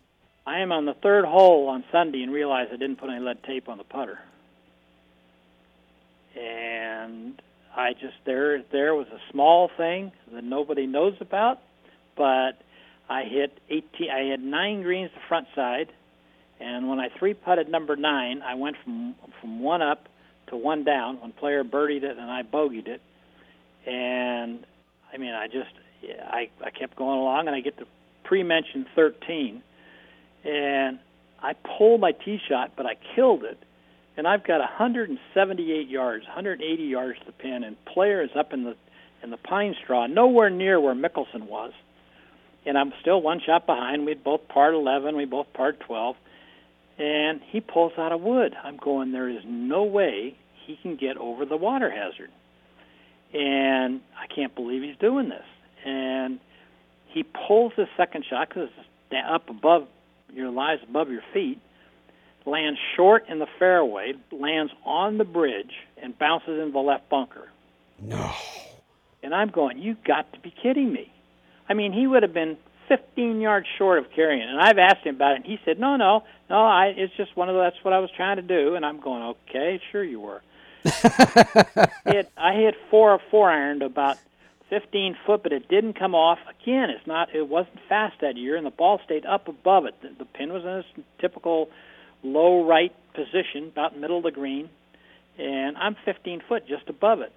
[0.46, 3.44] I am on the third hole on Sunday and realize I didn't put any lead
[3.44, 4.20] tape on the putter.
[6.36, 7.40] And
[7.76, 11.60] I just there there was a small thing that nobody knows about,
[12.18, 12.62] but
[13.10, 14.10] I hit 18.
[14.10, 15.92] I had nine greens the front side,
[16.60, 20.08] and when I three putted number nine, I went from from one up
[20.48, 21.22] to one down.
[21.22, 23.02] One player birdied it and I bogeyed it,
[23.86, 24.66] and
[25.14, 25.72] I mean I just
[26.28, 27.86] I I kept going along and I get to
[28.24, 29.64] pre-mentioned 13,
[30.46, 31.00] and
[31.42, 33.58] I pulled my tee shot, but I killed it
[34.18, 38.64] and I've got 178 yards, 180 yards to the pin, and player is up in
[38.64, 38.76] the
[39.24, 41.74] in the pine straw, nowhere near where Mickelson was,
[42.66, 44.06] and I'm still one shot behind.
[44.06, 46.16] We'd both part 11, we both part 12,
[46.98, 48.56] and he pulls out a wood.
[48.64, 52.32] I'm going, there is no way he can get over the water hazard,
[53.32, 55.46] and I can't believe he's doing this.
[55.86, 56.40] And
[57.08, 58.70] he pulls the second shot because
[59.12, 59.88] it's up above
[60.34, 61.60] your lies above your feet
[62.46, 67.50] lands short in the fairway, lands on the bridge, and bounces into the left bunker.
[68.00, 68.34] No.
[69.24, 71.12] And I'm going, you got to be kidding me.
[71.70, 74.50] I mean, he would have been 15 yards short of carrying it.
[74.50, 77.38] And I've asked him about it, and he said, no, no, no, I, it's just
[77.38, 78.76] one of the, that's what I was trying to do.
[78.76, 80.42] And I'm going, okay, sure you were.
[80.84, 84.18] hit, I hit four or four iron to about
[84.70, 86.40] 15 foot, but it didn't come off.
[86.62, 89.96] Again, it's not, it wasn't fast that year, and the ball stayed up above it.
[90.02, 91.70] The, the pin was in its typical
[92.24, 94.70] low right position, about middle of the green,
[95.38, 97.32] and I'm 15 foot just above it.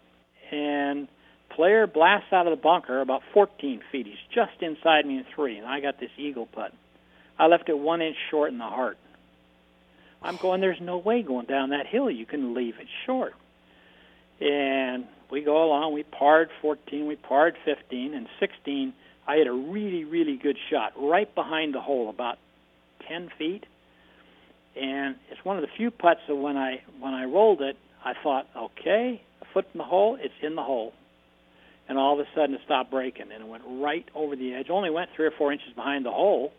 [0.52, 1.08] And
[1.50, 4.06] player blasts out of the bunker about 14 feet.
[4.06, 6.72] He's just inside me in three, and I got this eagle putt.
[7.38, 8.98] I left it one inch short in the heart.
[10.22, 13.34] I'm going, there's no way going down that hill you can leave it short.
[14.40, 15.92] And we go along.
[15.92, 18.94] We parred 14, we parred 15, and 16.
[19.26, 22.38] I had a really, really good shot right behind the hole, about
[23.08, 23.64] 10 feet
[24.76, 28.14] and it's one of the few putts that when I when I rolled it, I
[28.22, 30.92] thought, okay, a foot in the hole, it's in the hole,
[31.88, 34.70] and all of a sudden it stopped breaking and it went right over the edge.
[34.70, 36.52] Only went three or four inches behind the hole,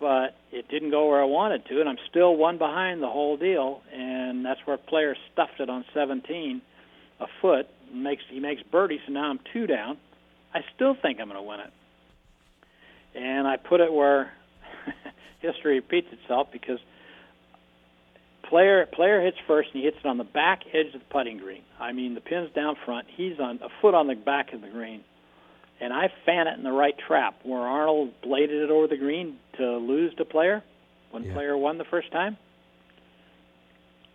[0.00, 3.36] but it didn't go where I wanted to, and I'm still one behind the whole
[3.36, 6.60] deal, and that's where player stuffed it on 17,
[7.20, 9.98] a foot, makes he makes birdie, so now I'm two down.
[10.52, 11.72] I still think I'm going to win it,
[13.14, 14.32] and I put it where
[15.40, 16.78] history repeats itself because
[18.48, 21.38] player player hits first and he hits it on the back edge of the putting
[21.38, 21.62] green.
[21.80, 23.06] I mean, the pin's down front.
[23.16, 25.02] He's on a foot on the back of the green,
[25.80, 29.36] and I fan it in the right trap where Arnold bladed it over the green
[29.58, 30.62] to lose to player
[31.10, 31.34] when Yeah.
[31.34, 32.36] player won the first time.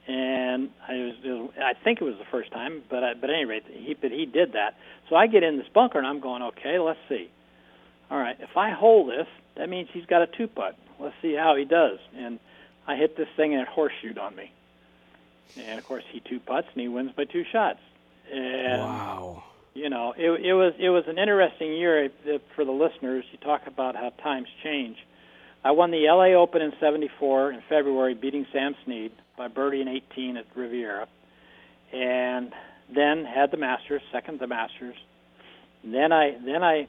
[0.08, 3.36] And I was, was I think it was the first time, but I, but at
[3.36, 4.76] any rate, he but he did that.
[5.10, 7.30] So I get in this bunker and I'm going, okay, let's see.
[8.10, 10.78] All right, if I hold this, that means he's got a two putt.
[10.98, 12.00] Let's see how he does.
[12.16, 12.40] And
[12.88, 14.52] I hit this thing and it horseshoed on me.
[15.58, 17.80] And of course, he two putts and he wins by two shots.
[18.32, 19.44] And wow.
[19.74, 23.26] you know, it, it was it was an interesting year uh, for the listeners.
[23.32, 24.98] You talk about how times change.
[25.64, 29.88] I won the LA Open in '74 in February, beating Sam Snead by birdie in
[29.88, 31.08] 18 at Riviera,
[31.94, 32.52] and
[32.94, 34.96] then had the Masters, second the Masters.
[35.84, 36.88] Then I then I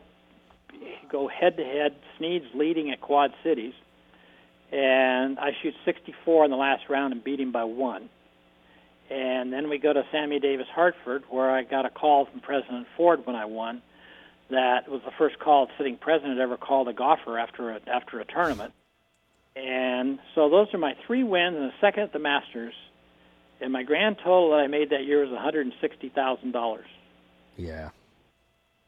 [1.11, 1.95] go head to head.
[2.17, 3.75] Snead's leading at Quad Cities,
[4.73, 8.11] and I shoot 64 in the last round and beat him by one.
[9.11, 12.87] And then we go to Sammy Davis Hartford, where I got a call from President
[12.97, 13.81] Ford when I won.
[14.51, 18.21] That was the first call a sitting president ever called a golfer after a after
[18.21, 18.73] a tournament.
[19.57, 22.75] And so those are my three wins and a second at the Masters.
[23.61, 26.53] And my grand total that I made that year was one hundred and sixty thousand
[26.53, 26.87] dollars.
[27.57, 27.91] Yeah.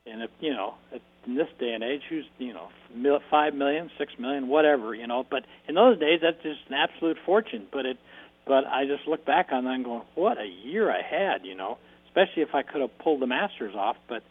[0.06, 3.90] And if you know, if- in this day and age, who's you know, five million,
[3.98, 5.24] six million, whatever, you know.
[5.28, 7.66] But in those days, that's just an absolute fortune.
[7.70, 7.98] But it,
[8.46, 11.54] but I just look back on that and going, what a year I had, you
[11.54, 11.78] know.
[12.06, 13.96] Especially if I could have pulled the Masters off.
[14.08, 14.22] But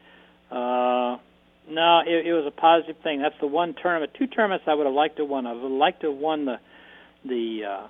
[0.53, 1.17] uh,
[1.69, 3.21] no, it, it was a positive thing.
[3.21, 5.47] That's the one tournament, two tournaments I would have liked to won.
[5.47, 6.59] I would have liked to have won the
[7.23, 7.87] the uh,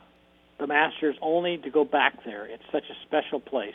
[0.60, 2.46] the Masters only to go back there.
[2.46, 3.74] It's such a special place.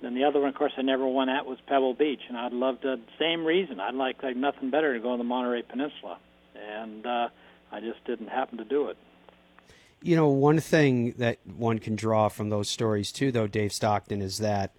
[0.00, 2.52] Then the other one, of course, I never won at was Pebble Beach, and I'd
[2.52, 2.96] love to.
[3.18, 6.18] Same reason, I'd like like nothing better to go on the Monterey Peninsula.
[6.54, 7.28] And uh,
[7.72, 8.96] I just didn't happen to do it.
[10.00, 14.22] You know, one thing that one can draw from those stories too, though, Dave Stockton,
[14.22, 14.72] is that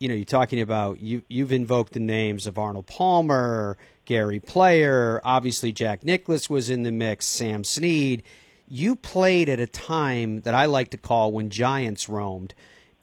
[0.00, 5.20] you know you're talking about you you've invoked the names of Arnold Palmer, Gary Player,
[5.24, 8.22] obviously Jack Nicklaus was in the mix, Sam Snead.
[8.66, 12.54] You played at a time that I like to call when giants roamed.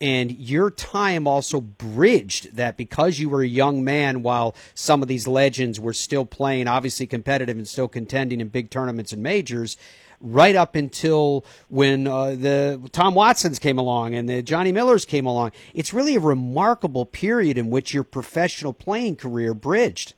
[0.01, 5.09] And your time also bridged that because you were a young man while some of
[5.09, 9.75] these legends were still playing, obviously competitive and still contending in big tournaments and majors
[10.21, 15.25] right up until when uh, the Tom Watsons came along and the Johnny Millers came
[15.25, 15.51] along.
[15.73, 20.13] It's really a remarkable period in which your professional playing career bridged.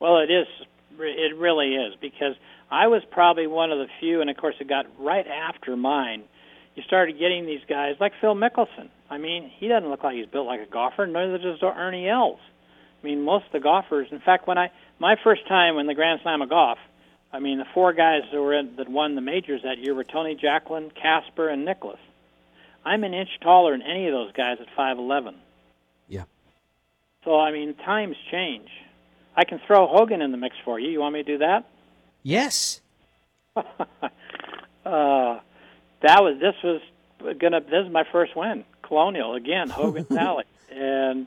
[0.00, 0.46] Well, it is.
[1.00, 2.34] It really is because
[2.70, 6.24] I was probably one of the few, and of course, it got right after mine.
[6.78, 8.88] You started getting these guys like Phil Mickelson.
[9.10, 11.08] I mean, he doesn't look like he's built like a golfer.
[11.08, 12.38] Neither does Ernie Els.
[13.02, 14.06] I mean, most of the golfers.
[14.12, 16.78] In fact, when I my first time in the Grand Slam of golf,
[17.32, 20.04] I mean, the four guys that were in, that won the majors that year were
[20.04, 21.98] Tony Jacklin, Casper, and Nicklaus.
[22.84, 25.34] I'm an inch taller than any of those guys at 5'11.
[26.06, 26.26] Yeah.
[27.24, 28.68] So I mean, times change.
[29.36, 30.90] I can throw Hogan in the mix for you.
[30.90, 31.68] You want me to do that?
[32.22, 32.80] Yes.
[34.86, 35.40] uh,
[36.00, 36.80] that was this was
[37.38, 37.60] gonna.
[37.60, 38.64] This is my first win.
[38.82, 41.26] Colonial again, Hogan Sally, and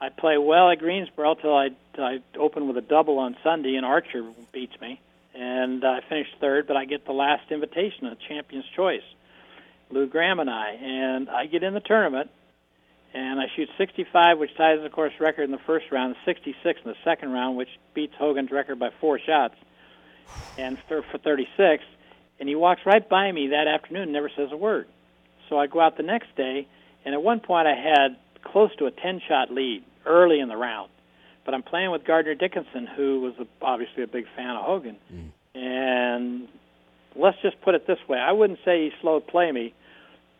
[0.00, 3.84] I play well at Greensboro till I I open with a double on Sunday, and
[3.84, 5.00] Archer beats me
[5.34, 9.02] and I finished third, but I get the last invitation of Champion's Choice,
[9.90, 12.30] Lou Graham and I, and I get in the tournament,
[13.14, 16.90] and I shoot 65, which ties the course record in the first round, 66 in
[16.90, 19.54] the second round, which beats Hogan's record by four shots,
[20.58, 21.84] and for, for 36,
[22.42, 24.88] and he walks right by me that afternoon and never says a word.
[25.48, 26.66] So I go out the next day,
[27.04, 30.90] and at one point I had close to a 10-shot lead early in the round
[31.44, 34.96] but I'm playing with Gardner Dickinson, who was a, obviously a big fan of Hogan.
[35.12, 35.30] Mm.
[35.54, 36.48] And
[37.16, 39.74] let's just put it this way: I wouldn't say he slowed play me,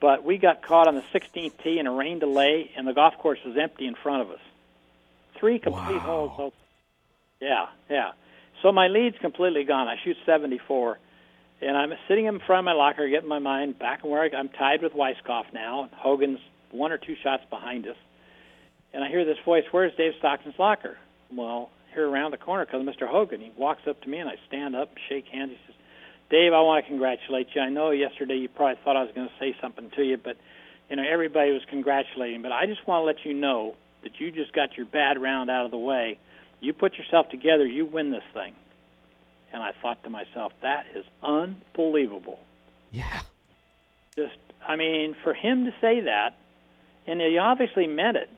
[0.01, 3.19] but we got caught on the 16th tee in a rain delay, and the golf
[3.19, 4.41] course was empty in front of us.
[5.35, 6.29] Three complete wow.
[6.29, 6.53] holes.
[7.41, 8.13] Yeah, yeah.
[8.63, 9.89] So my lead's completely gone.
[9.89, 10.99] I shoot 74,
[11.63, 14.49] and I'm sitting in front of my locker, getting my mind back where I, I'm
[14.49, 15.89] tied with Weiskopf now.
[15.97, 17.97] Hogan's one or two shots behind us
[18.93, 20.99] and I hear this voice, "Where's Dave Stockton's locker?"
[21.35, 23.09] Well, here around the corner comes Mr.
[23.09, 23.41] Hogan.
[23.41, 25.53] He walks up to me, and I stand up, shake hands.
[25.53, 25.75] He says,
[26.31, 27.63] "Dave, I want to congratulate you.
[27.63, 30.37] I know yesterday you probably thought I was going to say something to you, but
[30.91, 32.43] you know everybody was congratulating.
[32.43, 35.51] But I just want to let you know that you just got your bad round
[35.51, 36.19] out of the way.
[36.61, 38.55] You put yourself together, you win this thing."
[39.53, 42.41] And I thought to myself, "That is unbelievable."
[42.91, 43.21] Yeah.
[44.17, 44.37] Just,
[44.67, 46.35] I mean, for him to say that,
[47.07, 48.31] and he obviously meant it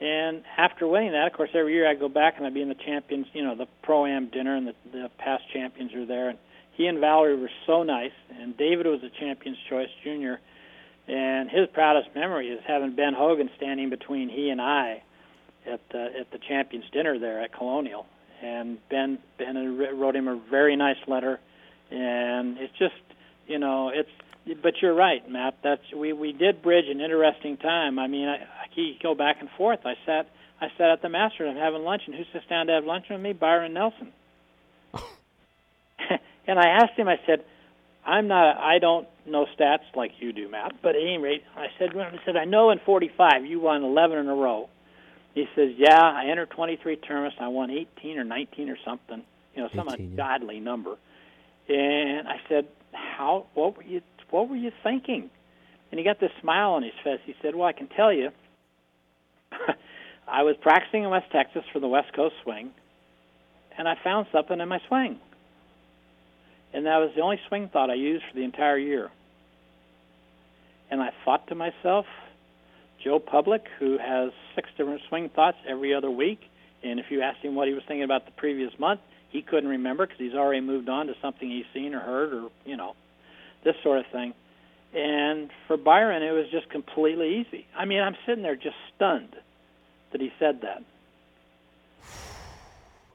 [0.00, 2.68] and after winning that, of course, every year I go back and I'd be in
[2.68, 6.28] the champions, you know, the pro am dinner, and the, the past champions are there.
[6.28, 6.38] And
[6.72, 10.38] he and Valerie were so nice, and David was a Champions Choice Junior,
[11.08, 15.02] and his proudest memory is having Ben Hogan standing between he and I
[15.66, 18.06] at the at the Champions dinner there at Colonial.
[18.42, 21.40] And Ben Ben wrote him a very nice letter,
[21.90, 22.94] and it's just,
[23.46, 24.10] you know, it's
[24.62, 25.58] but you're right, Matt.
[25.62, 27.98] That's we we did bridge an interesting time.
[27.98, 28.66] I mean, I, I
[29.02, 29.80] go back and forth.
[29.84, 30.28] I sat
[30.60, 33.06] I sat at the Masters and having lunch, and who sits down to have lunch
[33.10, 33.32] with me?
[33.32, 34.12] Byron Nelson.
[36.46, 37.08] and I asked him.
[37.08, 37.44] I said,
[38.04, 38.56] "I'm not.
[38.58, 40.74] I don't know stats like you do, Matt.
[40.82, 44.18] But at any rate, I said, I said I know in '45 you won 11
[44.18, 44.68] in a row."
[45.36, 47.36] He says, "Yeah, I entered 23 tournaments.
[47.38, 49.22] I won 18 or 19 or something.
[49.54, 50.62] You know, some 18, ungodly yeah.
[50.62, 50.96] number."
[51.68, 53.46] And I said, "How?
[53.54, 55.30] What were you what were you thinking?
[55.90, 57.20] And he got this smile on his face.
[57.24, 58.30] He said, Well, I can tell you,
[60.28, 62.70] I was practicing in West Texas for the West Coast swing,
[63.78, 65.18] and I found something in my swing.
[66.74, 69.10] And that was the only swing thought I used for the entire year.
[70.90, 72.06] And I thought to myself,
[73.06, 76.40] Joe Public, who has six different swing thoughts every other week,
[76.82, 79.68] and if you asked him what he was thinking about the previous month, he couldn't
[79.68, 82.96] remember because he's already moved on to something he's seen or heard or, you know,
[83.62, 84.34] this sort of thing.
[84.92, 87.64] And for Byron, it was just completely easy.
[87.76, 89.36] I mean, I'm sitting there just stunned
[90.10, 90.82] that he said that.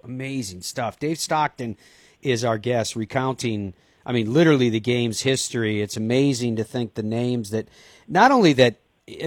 [0.06, 0.99] Amazing stuff.
[0.99, 1.75] Dave Stockton
[2.21, 3.73] is our guest, recounting,
[4.06, 5.82] I mean, literally the game's history.
[5.82, 7.67] It's amazing to think the names that,
[8.08, 8.77] not only that,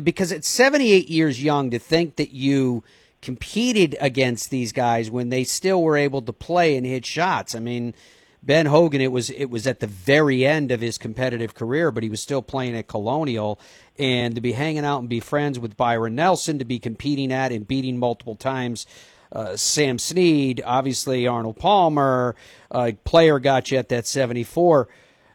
[0.03, 2.85] because at 78 years young, to think that you
[3.21, 7.55] competed against these guys when they still were able to play and hit shots.
[7.55, 7.95] I mean,
[8.43, 12.03] Ben Hogan, it was it was at the very end of his competitive career, but
[12.03, 13.59] he was still playing at Colonial,
[13.99, 17.53] and to be hanging out and be friends with Byron Nelson, to be competing at
[17.53, 18.87] and beating multiple times
[19.33, 22.37] uh, Sam Snead, obviously Arnold Palmer,
[22.71, 24.89] uh, player got you at that 74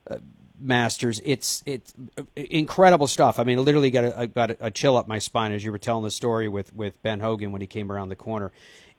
[0.10, 0.18] uh,
[0.60, 1.22] Masters.
[1.24, 3.40] It's it's uh, incredible stuff.
[3.40, 6.04] I mean, literally got a, got a, chill up my spine as you were telling
[6.04, 8.52] the story with, with Ben Hogan when he came around the corner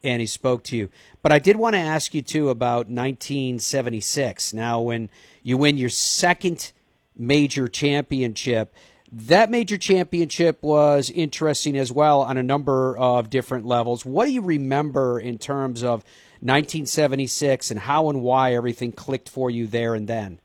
[0.02, 0.90] and he spoke to you.
[1.22, 4.54] But I did want to ask you too about 1976.
[4.54, 5.10] Now, when
[5.42, 6.72] you win your second
[7.16, 8.74] major championship,
[9.12, 14.06] that major championship was interesting as well on a number of different levels.
[14.06, 16.04] What do you remember in terms of
[16.40, 20.40] 1976 and how and why everything clicked for you there and then?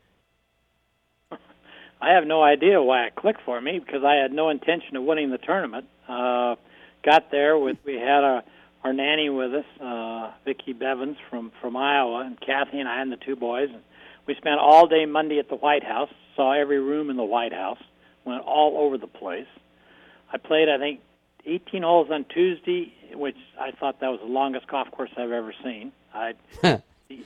[2.06, 5.04] I have no idea why it clicked for me because I had no intention of
[5.04, 5.88] winning the tournament.
[6.08, 6.56] Uh,
[7.04, 8.44] got there with we had a
[8.84, 13.12] our nanny with us, uh, Vicki Bevins from from Iowa, and Kathy and I and
[13.12, 13.70] the two boys.
[13.74, 13.82] And
[14.28, 16.12] we spent all day Monday at the White House.
[16.36, 17.82] Saw every room in the White House.
[18.24, 19.48] Went all over the place.
[20.32, 21.00] I played, I think,
[21.48, 25.56] 18 holes on Tuesday, which I thought that was the longest golf course I've ever
[25.64, 25.92] seen.
[26.14, 26.36] I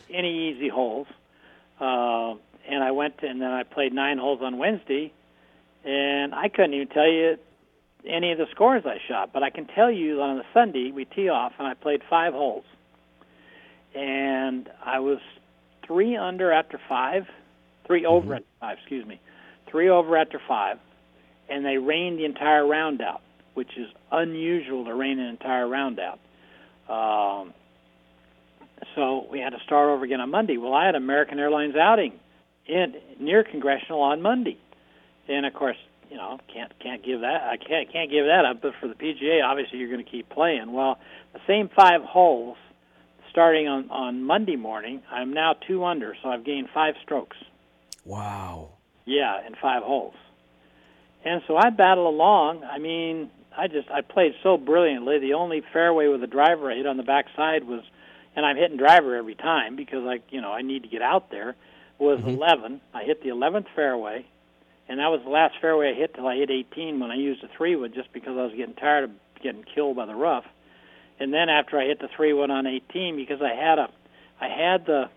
[0.09, 1.07] any easy holes,
[1.81, 2.35] uh,
[2.69, 5.11] and I went and then I played nine holes on Wednesday,
[5.83, 7.37] and I couldn't even tell you
[8.07, 11.05] any of the scores I shot, but I can tell you on the Sunday we
[11.05, 12.65] tee off and I played five holes,
[13.95, 15.19] and I was
[15.85, 17.23] three under after five,
[17.87, 18.33] three over mm-hmm.
[18.33, 19.19] after five, excuse me,
[19.69, 20.77] three over after five,
[21.49, 23.21] and they rained the entire round out,
[23.55, 26.19] which is unusual to rain an entire round out.
[26.87, 27.53] Um,
[28.95, 30.57] so we had to start over again on Monday.
[30.57, 32.13] Well, I had American Airlines outing
[32.69, 34.57] in near Congressional on Monday,
[35.27, 35.77] and of course
[36.09, 38.61] you know can't can't give that I can't can't give that up.
[38.61, 40.71] But for the PGA, obviously you're going to keep playing.
[40.71, 40.99] Well,
[41.33, 42.57] the same five holes
[43.31, 45.01] starting on on Monday morning.
[45.11, 47.37] I'm now two under, so I've gained five strokes.
[48.05, 48.69] Wow.
[49.05, 50.15] Yeah, in five holes.
[51.25, 52.63] And so I battle along.
[52.63, 55.19] I mean, I just I played so brilliantly.
[55.19, 57.81] The only fairway with a driver I hit on the backside was,
[58.35, 61.29] and I'm hitting driver every time because I you know I need to get out
[61.31, 61.55] there.
[61.99, 62.29] Was mm-hmm.
[62.29, 62.81] 11.
[62.93, 64.25] I hit the 11th fairway
[64.89, 67.43] and that was the last fairway I hit till I hit 18 when I used
[67.43, 70.45] a three wood just because I was getting tired of getting killed by the rough.
[71.19, 73.89] And then after I hit the three wood on 18 because I had a,
[74.41, 75.09] I had the,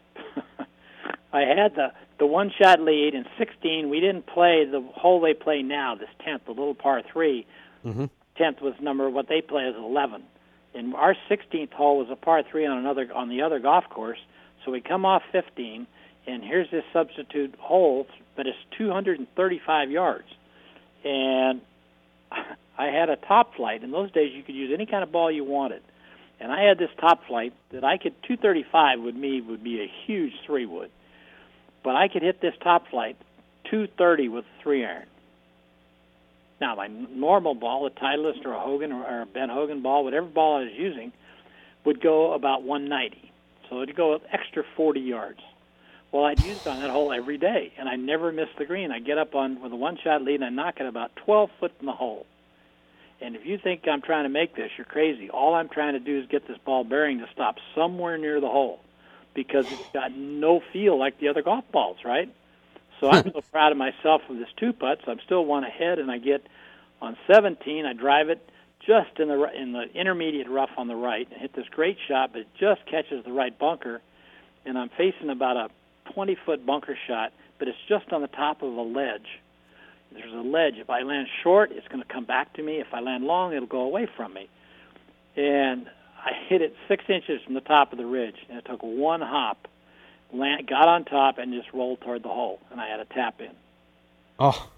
[1.33, 3.89] I had the the one shot lead in 16.
[3.89, 7.45] We didn't play the hole they play now, this 10th, the little par 3.
[7.85, 8.05] Mm-hmm.
[8.39, 10.23] 10th was number what they play is 11.
[10.75, 14.19] And our 16th hole was a par 3 on another on the other golf course.
[14.65, 15.87] So we come off 15
[16.27, 18.07] and here's this substitute hole,
[18.37, 20.29] but it's 235 yards.
[21.05, 21.61] And
[22.79, 23.83] I had a top flight.
[23.83, 25.83] In those days, you could use any kind of ball you wanted.
[26.41, 29.91] And I had this top flight that I could 235 would me would be a
[30.07, 30.91] huge three wood,
[31.85, 33.17] but I could hit this top flight
[33.71, 35.07] 230 with a three iron.
[36.61, 40.27] Now my normal ball, a Titleist or a Hogan or a Ben Hogan ball, whatever
[40.27, 41.13] ball I was using,
[41.85, 43.33] would go about 190.
[43.71, 45.41] So it'd go extra 40 yards.
[46.13, 48.93] Well, I'd used on that hole every day, and I never missed the green.
[48.93, 51.73] I get up on with a one-shot lead, and I knock it about 12 foot
[51.79, 52.27] from the hole.
[53.23, 55.31] And if you think I'm trying to make this, you're crazy.
[55.31, 58.49] All I'm trying to do is get this ball bearing to stop somewhere near the
[58.49, 58.81] hole,
[59.33, 62.29] because it's got no feel like the other golf balls, right?
[63.01, 65.03] So I'm so proud of myself with this two putts.
[65.07, 66.47] I'm still one ahead, and I get
[67.01, 67.87] on 17.
[67.87, 68.47] I drive it
[68.87, 72.33] just in the in the intermediate rough on the right, and hit this great shot,
[72.33, 74.03] but it just catches the right bunker,
[74.67, 75.71] and I'm facing about a
[76.13, 79.41] 20 foot bunker shot, but it's just on the top of a ledge.
[80.13, 80.75] There's a ledge.
[80.77, 82.81] If I land short, it's going to come back to me.
[82.81, 84.49] If I land long, it'll go away from me.
[85.37, 85.87] And
[86.25, 89.21] I hit it six inches from the top of the ridge, and it took one
[89.21, 89.69] hop,
[90.33, 93.41] land, got on top, and just rolled toward the hole, and I had a tap
[93.41, 93.51] in.
[94.39, 94.69] Oh.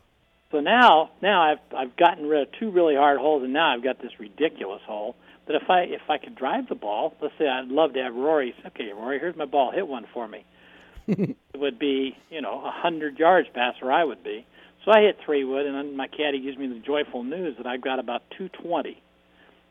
[0.52, 3.82] So now, now I've I've gotten rid of two really hard holes, and now I've
[3.82, 5.16] got this ridiculous hole.
[5.46, 8.14] But if I if I could drive the ball, let's say I'd love to have
[8.14, 8.54] Rory.
[8.66, 9.72] Okay, Rory, here's my ball.
[9.72, 10.44] Hit one for me
[11.54, 14.46] would be, you know, a hundred yards past where I would be.
[14.84, 17.66] So I hit three wood, and then my caddy gives me the joyful news that
[17.66, 19.00] I've got about 220,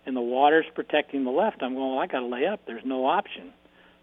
[0.06, 1.62] and the water's protecting the left.
[1.62, 2.62] I'm going, well, I got to lay up.
[2.66, 3.54] There's no option.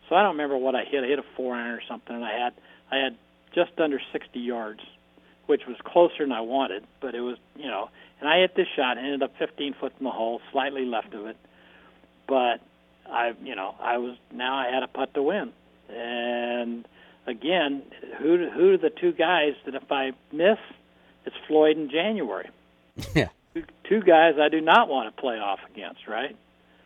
[0.08, 1.04] So I don't remember what I hit.
[1.04, 2.52] I hit a four iron or something, and I had
[2.90, 3.16] I had
[3.54, 4.80] just under 60 yards,
[5.46, 7.88] which was closer than I wanted, but it was, you know.
[8.20, 11.26] And I hit this shot, ended up 15 foot in the hole, slightly left of
[11.26, 11.36] it,
[12.28, 12.60] but
[13.10, 15.52] I, you know, I was now I had a putt to win,
[15.88, 16.86] and
[17.30, 17.82] again,
[18.18, 20.58] who who are the two guys that if I miss,
[21.24, 22.48] it's Floyd in January.
[23.14, 23.28] Yeah.
[23.54, 26.36] Two, two guys I do not want to play off against, right?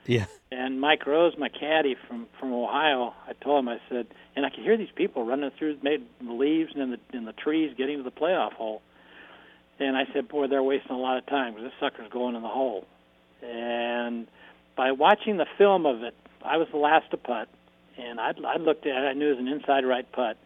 [0.07, 0.26] Yeah.
[0.53, 4.51] And Mike Rose, my caddy from from Ohio, I told him I said, and I
[4.51, 7.74] could hear these people running through made the leaves and in the in the trees
[7.76, 8.80] getting to the playoff hole.
[9.80, 12.42] And I said, boy, they're wasting a lot of time because this sucker's going in
[12.42, 12.86] the hole.
[13.42, 14.28] And
[14.76, 16.14] by watching the film of it
[16.45, 17.49] I was the last to putt,
[17.99, 19.07] and I I looked at it.
[19.07, 20.36] I knew it was an inside right putt.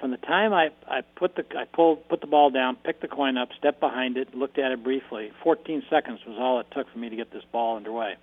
[0.00, 3.08] From the time I I put the I pulled put the ball down, picked the
[3.08, 5.32] coin up, stepped behind it, looked at it briefly.
[5.42, 8.16] 14 seconds was all it took for me to get this ball underway.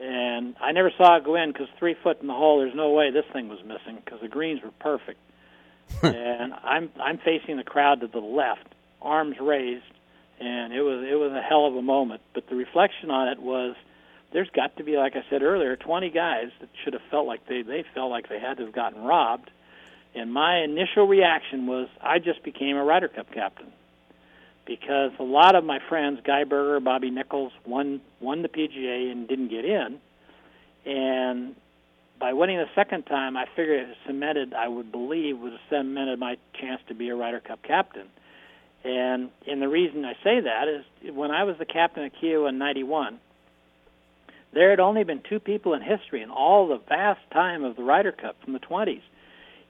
[0.00, 2.58] And I never saw it go in because three foot in the hole.
[2.58, 5.18] There's no way this thing was missing because the greens were perfect.
[6.02, 8.66] and I'm I'm facing the crowd to the left,
[9.02, 9.84] arms raised,
[10.40, 12.22] and it was it was a hell of a moment.
[12.32, 13.76] But the reflection on it was,
[14.34, 17.46] there's got to be, like I said earlier, 20 guys that should have felt like
[17.48, 19.50] they they felt like they had to have gotten robbed.
[20.14, 23.72] And my initial reaction was, I just became a Ryder Cup captain
[24.66, 29.48] because a lot of my friends, Geiberger, Bobby Nichols, won won the PGA and didn't
[29.48, 30.00] get in.
[30.84, 31.54] And
[32.18, 36.18] by winning the second time, I figured it cemented, I would believe, would have cemented
[36.18, 38.08] my chance to be a Ryder Cup captain.
[38.82, 42.48] And and the reason I say that is when I was the captain of Kiawah
[42.48, 43.20] in '91,
[44.54, 47.82] there had only been two people in history in all the vast time of the
[47.82, 49.02] Ryder Cup from the 20s.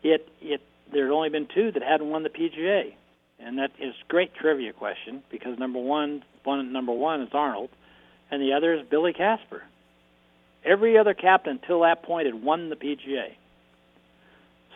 [0.02, 0.60] It it
[0.92, 2.92] there had only been two that hadn't won the PGA
[3.38, 7.70] and that is a great trivia question because number one, one number one is Arnold,
[8.30, 9.62] and the other is Billy Casper.
[10.64, 13.34] Every other captain until that point had won the PGA.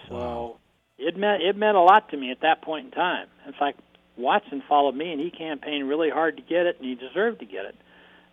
[0.09, 0.57] So wow.
[0.99, 3.27] it meant it meant a lot to me at that point in time.
[3.47, 3.81] In fact,
[4.17, 7.47] Watson followed me, and he campaigned really hard to get it, and he deserved to
[7.47, 7.77] get it.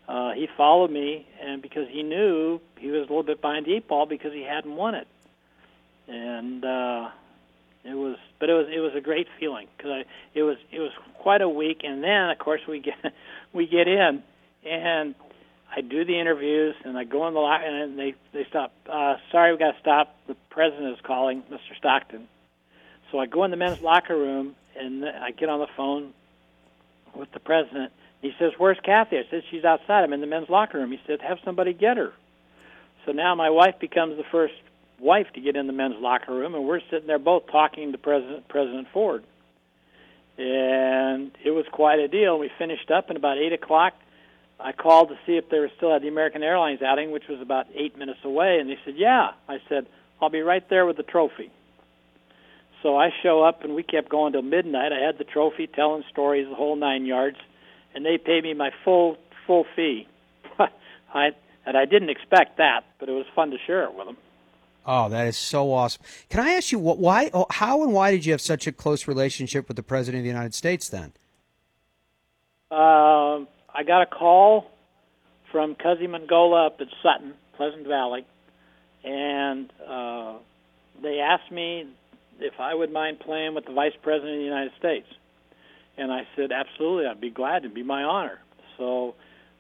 [0.08, 3.76] Uh, he followed me, and because he knew he was a little bit behind the
[3.76, 5.08] eight ball because he hadn't won it,
[6.08, 7.10] and uh,
[7.84, 10.92] it was, but it was it was a great feeling because it was it was
[11.20, 12.96] quite a week, and then of course we get
[13.54, 14.22] we get in,
[14.64, 15.16] and
[15.76, 18.74] I do the interviews, and I go in the locker, and they they stop.
[18.88, 20.16] Uh, sorry, we got to stop.
[20.28, 21.76] The president is calling, Mr.
[21.78, 22.28] Stockton.
[23.12, 26.14] So I go in the men's locker room, and I get on the phone
[27.16, 27.92] with the president.
[28.26, 30.04] He says, "Where's Kathy?" I said, "She's outside.
[30.04, 32.12] I'm in the men's locker room." He said, "Have somebody get her."
[33.06, 34.56] So now my wife becomes the first
[35.00, 38.00] wife to get in the men's locker room, and we're sitting there both talking to
[38.00, 39.24] President President Ford.
[40.40, 42.40] And it was quite a deal.
[42.40, 43.94] We finished up, and about eight o'clock,
[44.60, 47.40] I called to see if they were still at the American Airlines outing, which was
[47.42, 49.86] about eight minutes away, and they said, "Yeah." I said,
[50.20, 51.52] "I'll be right there with the trophy."
[52.82, 54.92] So I show up, and we kept going till midnight.
[54.92, 57.38] I had the trophy, telling stories, the whole nine yards,
[57.96, 59.18] and they paid me my full
[59.48, 60.08] full fee.
[61.14, 61.32] I
[61.66, 64.18] and I didn't expect that, but it was fun to share it with them.
[64.86, 66.04] Oh, that is so awesome.
[66.30, 68.72] Can I ask you what, why, oh, how, and why did you have such a
[68.72, 71.14] close relationship with the president of the United States then?
[72.70, 73.40] Uh,
[73.74, 74.70] I got a call
[75.52, 78.28] from Cuzzy Mingolla up at Sutton, Pleasant Valley,
[79.04, 80.34] and uh,
[81.02, 81.88] they asked me
[82.40, 85.08] if I would mind playing with the Vice President of the United States.
[85.98, 87.64] And I said, absolutely, I'd be glad.
[87.64, 88.40] It'd be my honor.
[88.78, 89.16] So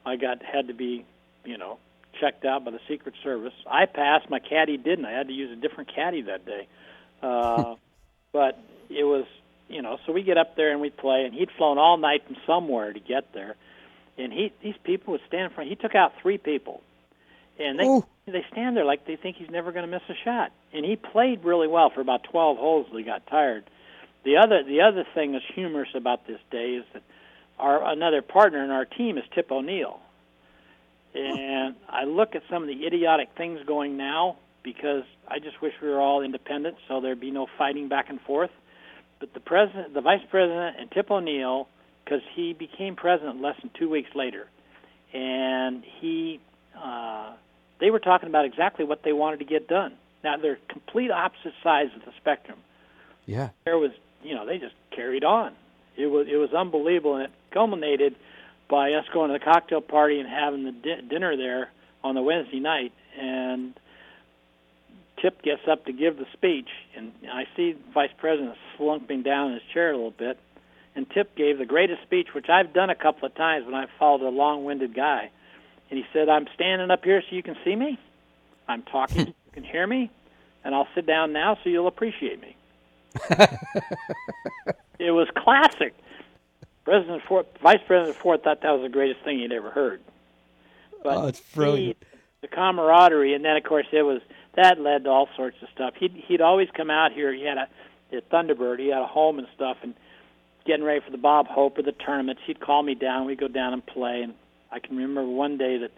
[0.05, 1.05] I got had to be,
[1.45, 1.79] you know,
[2.19, 3.53] checked out by the Secret Service.
[3.69, 4.29] I passed.
[4.29, 5.05] My caddy didn't.
[5.05, 6.67] I had to use a different caddy that day.
[7.21, 7.75] Uh,
[8.33, 8.59] but
[8.89, 9.25] it was,
[9.69, 12.23] you know, so we get up there and we play, and he'd flown all night
[12.27, 13.55] from somewhere to get there,
[14.17, 15.69] and he these people would stand in front.
[15.69, 16.81] He took out three people,
[17.59, 18.05] and they Ooh.
[18.27, 20.51] they stand there like they think he's never going to miss a shot.
[20.73, 22.88] And he played really well for about 12 holes.
[22.91, 23.63] He got tired.
[24.26, 27.03] The other the other thing that's humorous about this day is that
[27.57, 30.01] our another partner in our team is Tip O'Neill
[31.15, 35.73] and I look at some of the idiotic things going now because I just wish
[35.82, 38.51] we were all independent so there'd be no fighting back and forth.
[39.19, 41.69] But the president, the vice president, and Tip O'Neill,
[42.03, 44.47] because he became president less than two weeks later,
[45.13, 46.41] and he,
[46.78, 47.34] uh,
[47.80, 49.93] they were talking about exactly what they wanted to get done.
[50.23, 52.59] Now they're complete opposite sides of the spectrum.
[53.26, 53.91] Yeah, there was,
[54.26, 55.53] you know, they just carried on.
[55.97, 58.15] It was it was unbelievable, and it culminated
[58.69, 61.69] by us going to the cocktail party and having the di- dinner there
[62.03, 62.91] on the Wednesday night.
[63.19, 63.73] And
[65.21, 69.53] Tip gets up to give the speech, and I see Vice President slumping down in
[69.53, 70.38] his chair a little bit.
[70.95, 73.89] And Tip gave the greatest speech, which I've done a couple of times when I've
[73.99, 75.30] followed a long-winded guy.
[75.89, 77.99] And he said, "I'm standing up here so you can see me.
[78.67, 80.09] I'm talking, you can hear me,
[80.63, 82.55] and I'll sit down now so you'll appreciate me."
[84.99, 85.93] It was classic.
[86.84, 90.01] President Ford, Vice President Ford thought that was the greatest thing he'd ever heard.
[91.03, 91.97] But oh, it's brilliant.
[91.99, 94.22] He, the camaraderie, and then of course it was
[94.55, 95.95] that led to all sorts of stuff.
[95.99, 97.34] He'd he'd always come out here.
[97.34, 97.68] He had a,
[98.16, 98.80] a Thunderbird.
[98.80, 99.95] He had a home and stuff, and
[100.66, 102.41] getting ready for the Bob Hope or the tournaments.
[102.45, 103.26] He'd call me down.
[103.26, 104.22] We'd go down and play.
[104.22, 104.34] And
[104.72, 105.91] I can remember one day that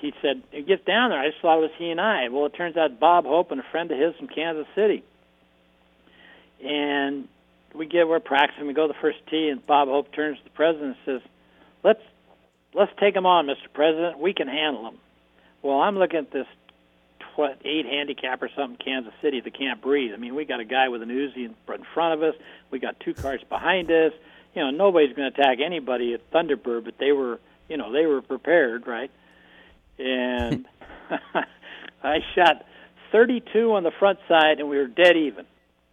[0.00, 2.28] he said, "Get down there." I just thought it was he and I.
[2.28, 5.02] Well, it turns out Bob Hope and a friend of his from Kansas City.
[6.64, 7.28] And
[7.74, 8.66] we get we're practicing.
[8.66, 11.30] We go to the first tee, and Bob Hope turns to the president and says,
[11.82, 12.00] "Let's
[12.72, 13.72] let's take him on, Mr.
[13.72, 14.18] President.
[14.18, 14.98] We can handle him."
[15.62, 16.46] Well, I'm looking at this
[17.64, 20.12] eight handicap or something, Kansas City that can't breathe.
[20.12, 21.54] I mean, we got a guy with an Uzi in
[21.94, 22.34] front of us.
[22.70, 24.12] We got two cars behind us.
[24.54, 28.06] You know, nobody's going to attack anybody at Thunderbird, but they were, you know, they
[28.06, 29.10] were prepared, right?
[29.98, 30.66] And
[32.02, 32.64] I shot
[33.10, 35.46] 32 on the front side, and we were dead even.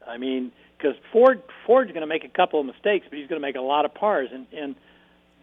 [0.07, 0.51] I mean,
[0.82, 3.55] because Ford Ford's going to make a couple of mistakes, but he's going to make
[3.55, 4.75] a lot of pars, and and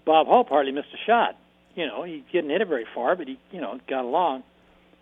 [0.05, 1.37] Bob Hope hardly missed a shot.
[1.75, 4.43] You know, he didn't hit it very far, but he, you know, got along.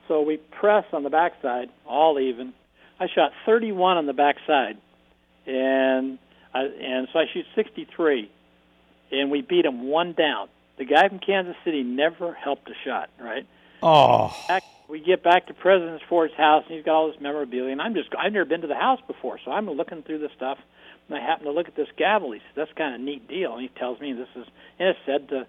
[0.09, 2.53] So we press on the backside, all even.
[3.01, 4.79] I shot 31 on the backside,
[5.47, 6.19] and
[6.55, 8.31] I, and so I shoot 63,
[9.13, 10.49] and we beat him one down.
[10.79, 13.47] The guy from Kansas City never helped a shot, right?
[13.83, 14.35] Oh.
[14.49, 17.83] Back, we get back to President Ford's house, and he's got all this memorabilia, and
[17.83, 20.59] I'm just I've never been to the house before, so I'm looking through the stuff,
[21.09, 22.33] and I happen to look at this gavel.
[22.33, 24.47] He says that's kind of a neat deal, and he tells me this is
[24.79, 25.47] and it said to,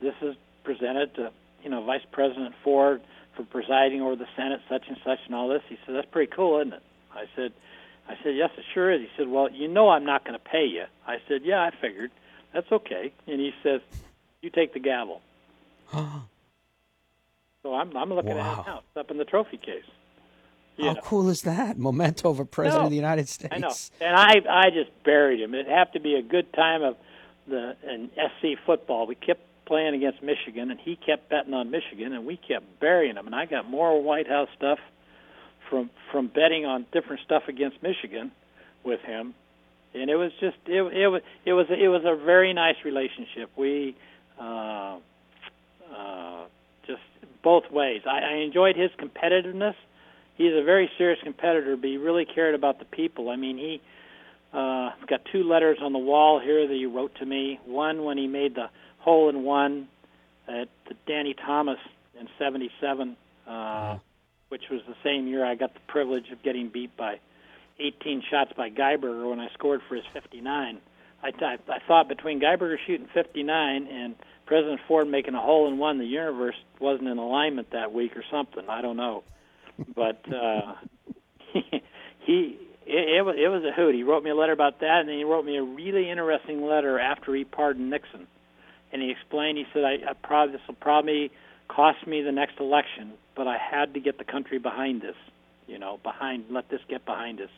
[0.00, 1.32] this is presented to
[1.62, 3.00] you know Vice President Ford
[3.34, 5.62] for presiding over the Senate, such and such, and all this.
[5.68, 6.82] He said, "That's pretty cool, isn't it?"
[7.12, 7.52] I said,
[8.08, 10.44] "I said yes, it sure is." He said, "Well, you know I'm not going to
[10.44, 12.12] pay you." I said, "Yeah, I figured.
[12.52, 13.80] That's okay." And he says,
[14.42, 15.22] "You take the gavel."
[17.66, 18.52] so I'm I'm looking Wow.
[18.52, 18.78] at it now.
[18.78, 19.82] It's up in the trophy case.
[20.78, 21.00] How know.
[21.02, 21.78] cool is that?
[21.88, 23.52] Memento of a president No, of the United States.
[23.52, 25.52] I know, and I I just buried him.
[25.54, 26.96] It'd have to be a good time of
[27.48, 29.06] the in SC football.
[29.06, 33.16] We kept playing against Michigan, and he kept betting on Michigan, and we kept burying
[33.16, 33.26] him.
[33.26, 34.78] And I got more White House stuff
[35.68, 38.30] from from betting on different stuff against Michigan
[38.84, 39.34] with him,
[39.94, 43.50] and it was just it it was it was it was a very nice relationship.
[43.56, 43.96] We
[44.38, 44.98] uh,
[47.46, 48.02] both ways.
[48.04, 49.76] I, I enjoyed his competitiveness.
[50.34, 53.30] He's a very serious competitor, but he really cared about the people.
[53.30, 53.80] I mean, he
[54.52, 57.60] uh, got two letters on the wall here that he wrote to me.
[57.64, 58.66] One when he made the
[58.98, 59.86] hole in one
[60.48, 61.78] at the Danny Thomas
[62.18, 63.16] in '77,
[63.46, 63.98] uh,
[64.48, 67.20] which was the same year I got the privilege of getting beat by
[67.78, 70.80] 18 shots by Geiberger when I scored for his 59.
[71.22, 74.16] I, I, I thought between Geiberger shooting 59 and
[74.46, 78.24] President Ford making a hole in one, the universe wasn't in alignment that week or
[78.30, 78.64] something.
[78.68, 79.24] I don't know,
[79.94, 80.74] but uh,
[82.20, 83.94] he it, it was it was a hoot.
[83.94, 86.64] He wrote me a letter about that, and then he wrote me a really interesting
[86.64, 88.26] letter after he pardoned Nixon,
[88.92, 89.58] and he explained.
[89.58, 91.32] He said, "I, I probably this will probably
[91.68, 95.16] cost me the next election, but I had to get the country behind this.
[95.66, 97.50] You know, behind let this get behind us."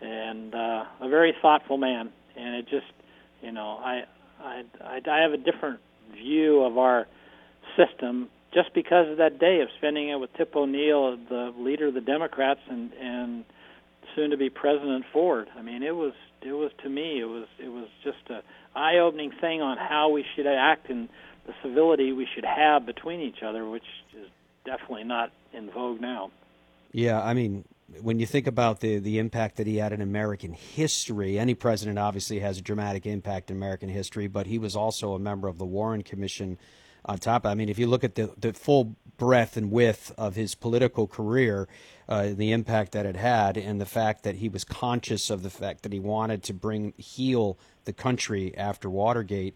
[0.00, 2.92] And uh, a very thoughtful man, and it just,
[3.40, 4.04] you know, I
[4.44, 5.80] I I, I have a different
[6.12, 7.06] view of our
[7.76, 11.94] system just because of that day of spending it with Tip O'Neill, the leader of
[11.94, 13.44] the Democrats, and and
[14.14, 15.48] soon to be President Ford.
[15.58, 18.42] I mean, it was it was to me it was it was just a
[18.78, 21.08] eye-opening thing on how we should act and
[21.46, 23.84] the civility we should have between each other, which
[24.18, 24.28] is
[24.64, 26.30] definitely not in vogue now.
[26.92, 27.64] Yeah, I mean,
[28.00, 31.98] when you think about the the impact that he had in American history, any president
[31.98, 35.58] obviously has a dramatic impact in American history, but he was also a member of
[35.58, 36.58] the Warren Commission.
[37.06, 40.34] On top, I mean, if you look at the the full breadth and width of
[40.34, 41.68] his political career,
[42.08, 45.50] uh, the impact that it had, and the fact that he was conscious of the
[45.50, 49.54] fact that he wanted to bring heal the country after Watergate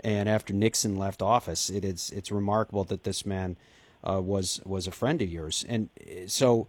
[0.00, 3.56] and after Nixon left office, it is it's remarkable that this man
[4.08, 5.64] uh, was was a friend of yours.
[5.68, 6.68] And uh, so,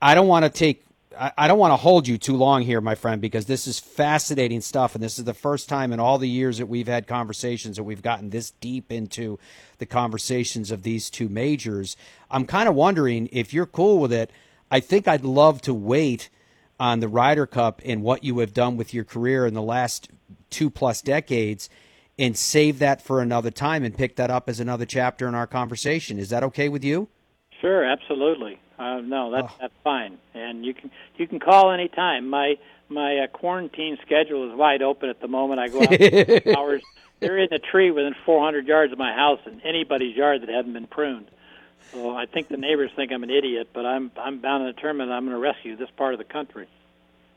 [0.00, 0.82] I- don't want to take
[1.18, 4.60] I don't want to hold you too long here, my friend, because this is fascinating
[4.60, 7.76] stuff, and this is the first time in all the years that we've had conversations
[7.76, 9.38] that we've gotten this deep into
[9.78, 11.96] the conversations of these two majors.
[12.30, 14.30] I'm kind of wondering if you're cool with it.
[14.70, 16.28] I think I'd love to wait
[16.78, 20.10] on the Ryder Cup and what you have done with your career in the last
[20.50, 21.70] two plus decades
[22.18, 25.46] and save that for another time and pick that up as another chapter in our
[25.46, 26.18] conversation.
[26.18, 27.08] Is that okay with you?
[27.60, 28.58] Sure, absolutely.
[28.78, 32.28] Uh, no, that's that's fine, and you can you can call any time.
[32.28, 32.58] My
[32.88, 35.60] my uh, quarantine schedule is wide open at the moment.
[35.60, 36.82] I go out hours.
[37.20, 40.74] They're in a tree within 400 yards of my house, in anybody's yard that hasn't
[40.74, 41.28] been pruned.
[41.92, 45.12] So I think the neighbors think I'm an idiot, but I'm I'm bound and determined
[45.12, 46.66] I'm going to rescue this part of the country.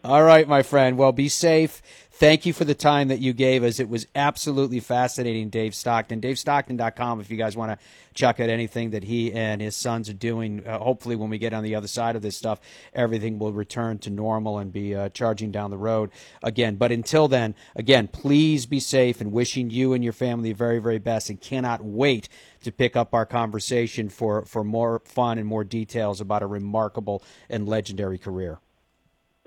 [0.02, 0.97] All right, my friend.
[0.97, 1.82] Well, be safe.
[2.14, 3.82] Thank you for the time that you gave us.
[3.82, 6.22] It was absolutely fascinating, Dave Stockton.
[6.22, 10.14] DaveStockton.com if you guys want to check out anything that he and his sons are
[10.14, 10.66] doing.
[10.66, 12.62] Uh, hopefully, when we get on the other side of this stuff,
[12.93, 16.78] everything will return to normal and be uh, charging down the road again.
[16.78, 20.80] But until then, again, please be safe and wishing you and your family the very,
[20.80, 22.30] very best and cannot wait
[22.64, 27.22] to pick up our conversation for, for more fun and more details about a remarkable
[27.50, 28.60] and legendary career.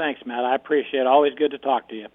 [0.03, 0.45] Thanks, Matt.
[0.45, 1.07] I appreciate it.
[1.07, 2.09] Always good to talk to you.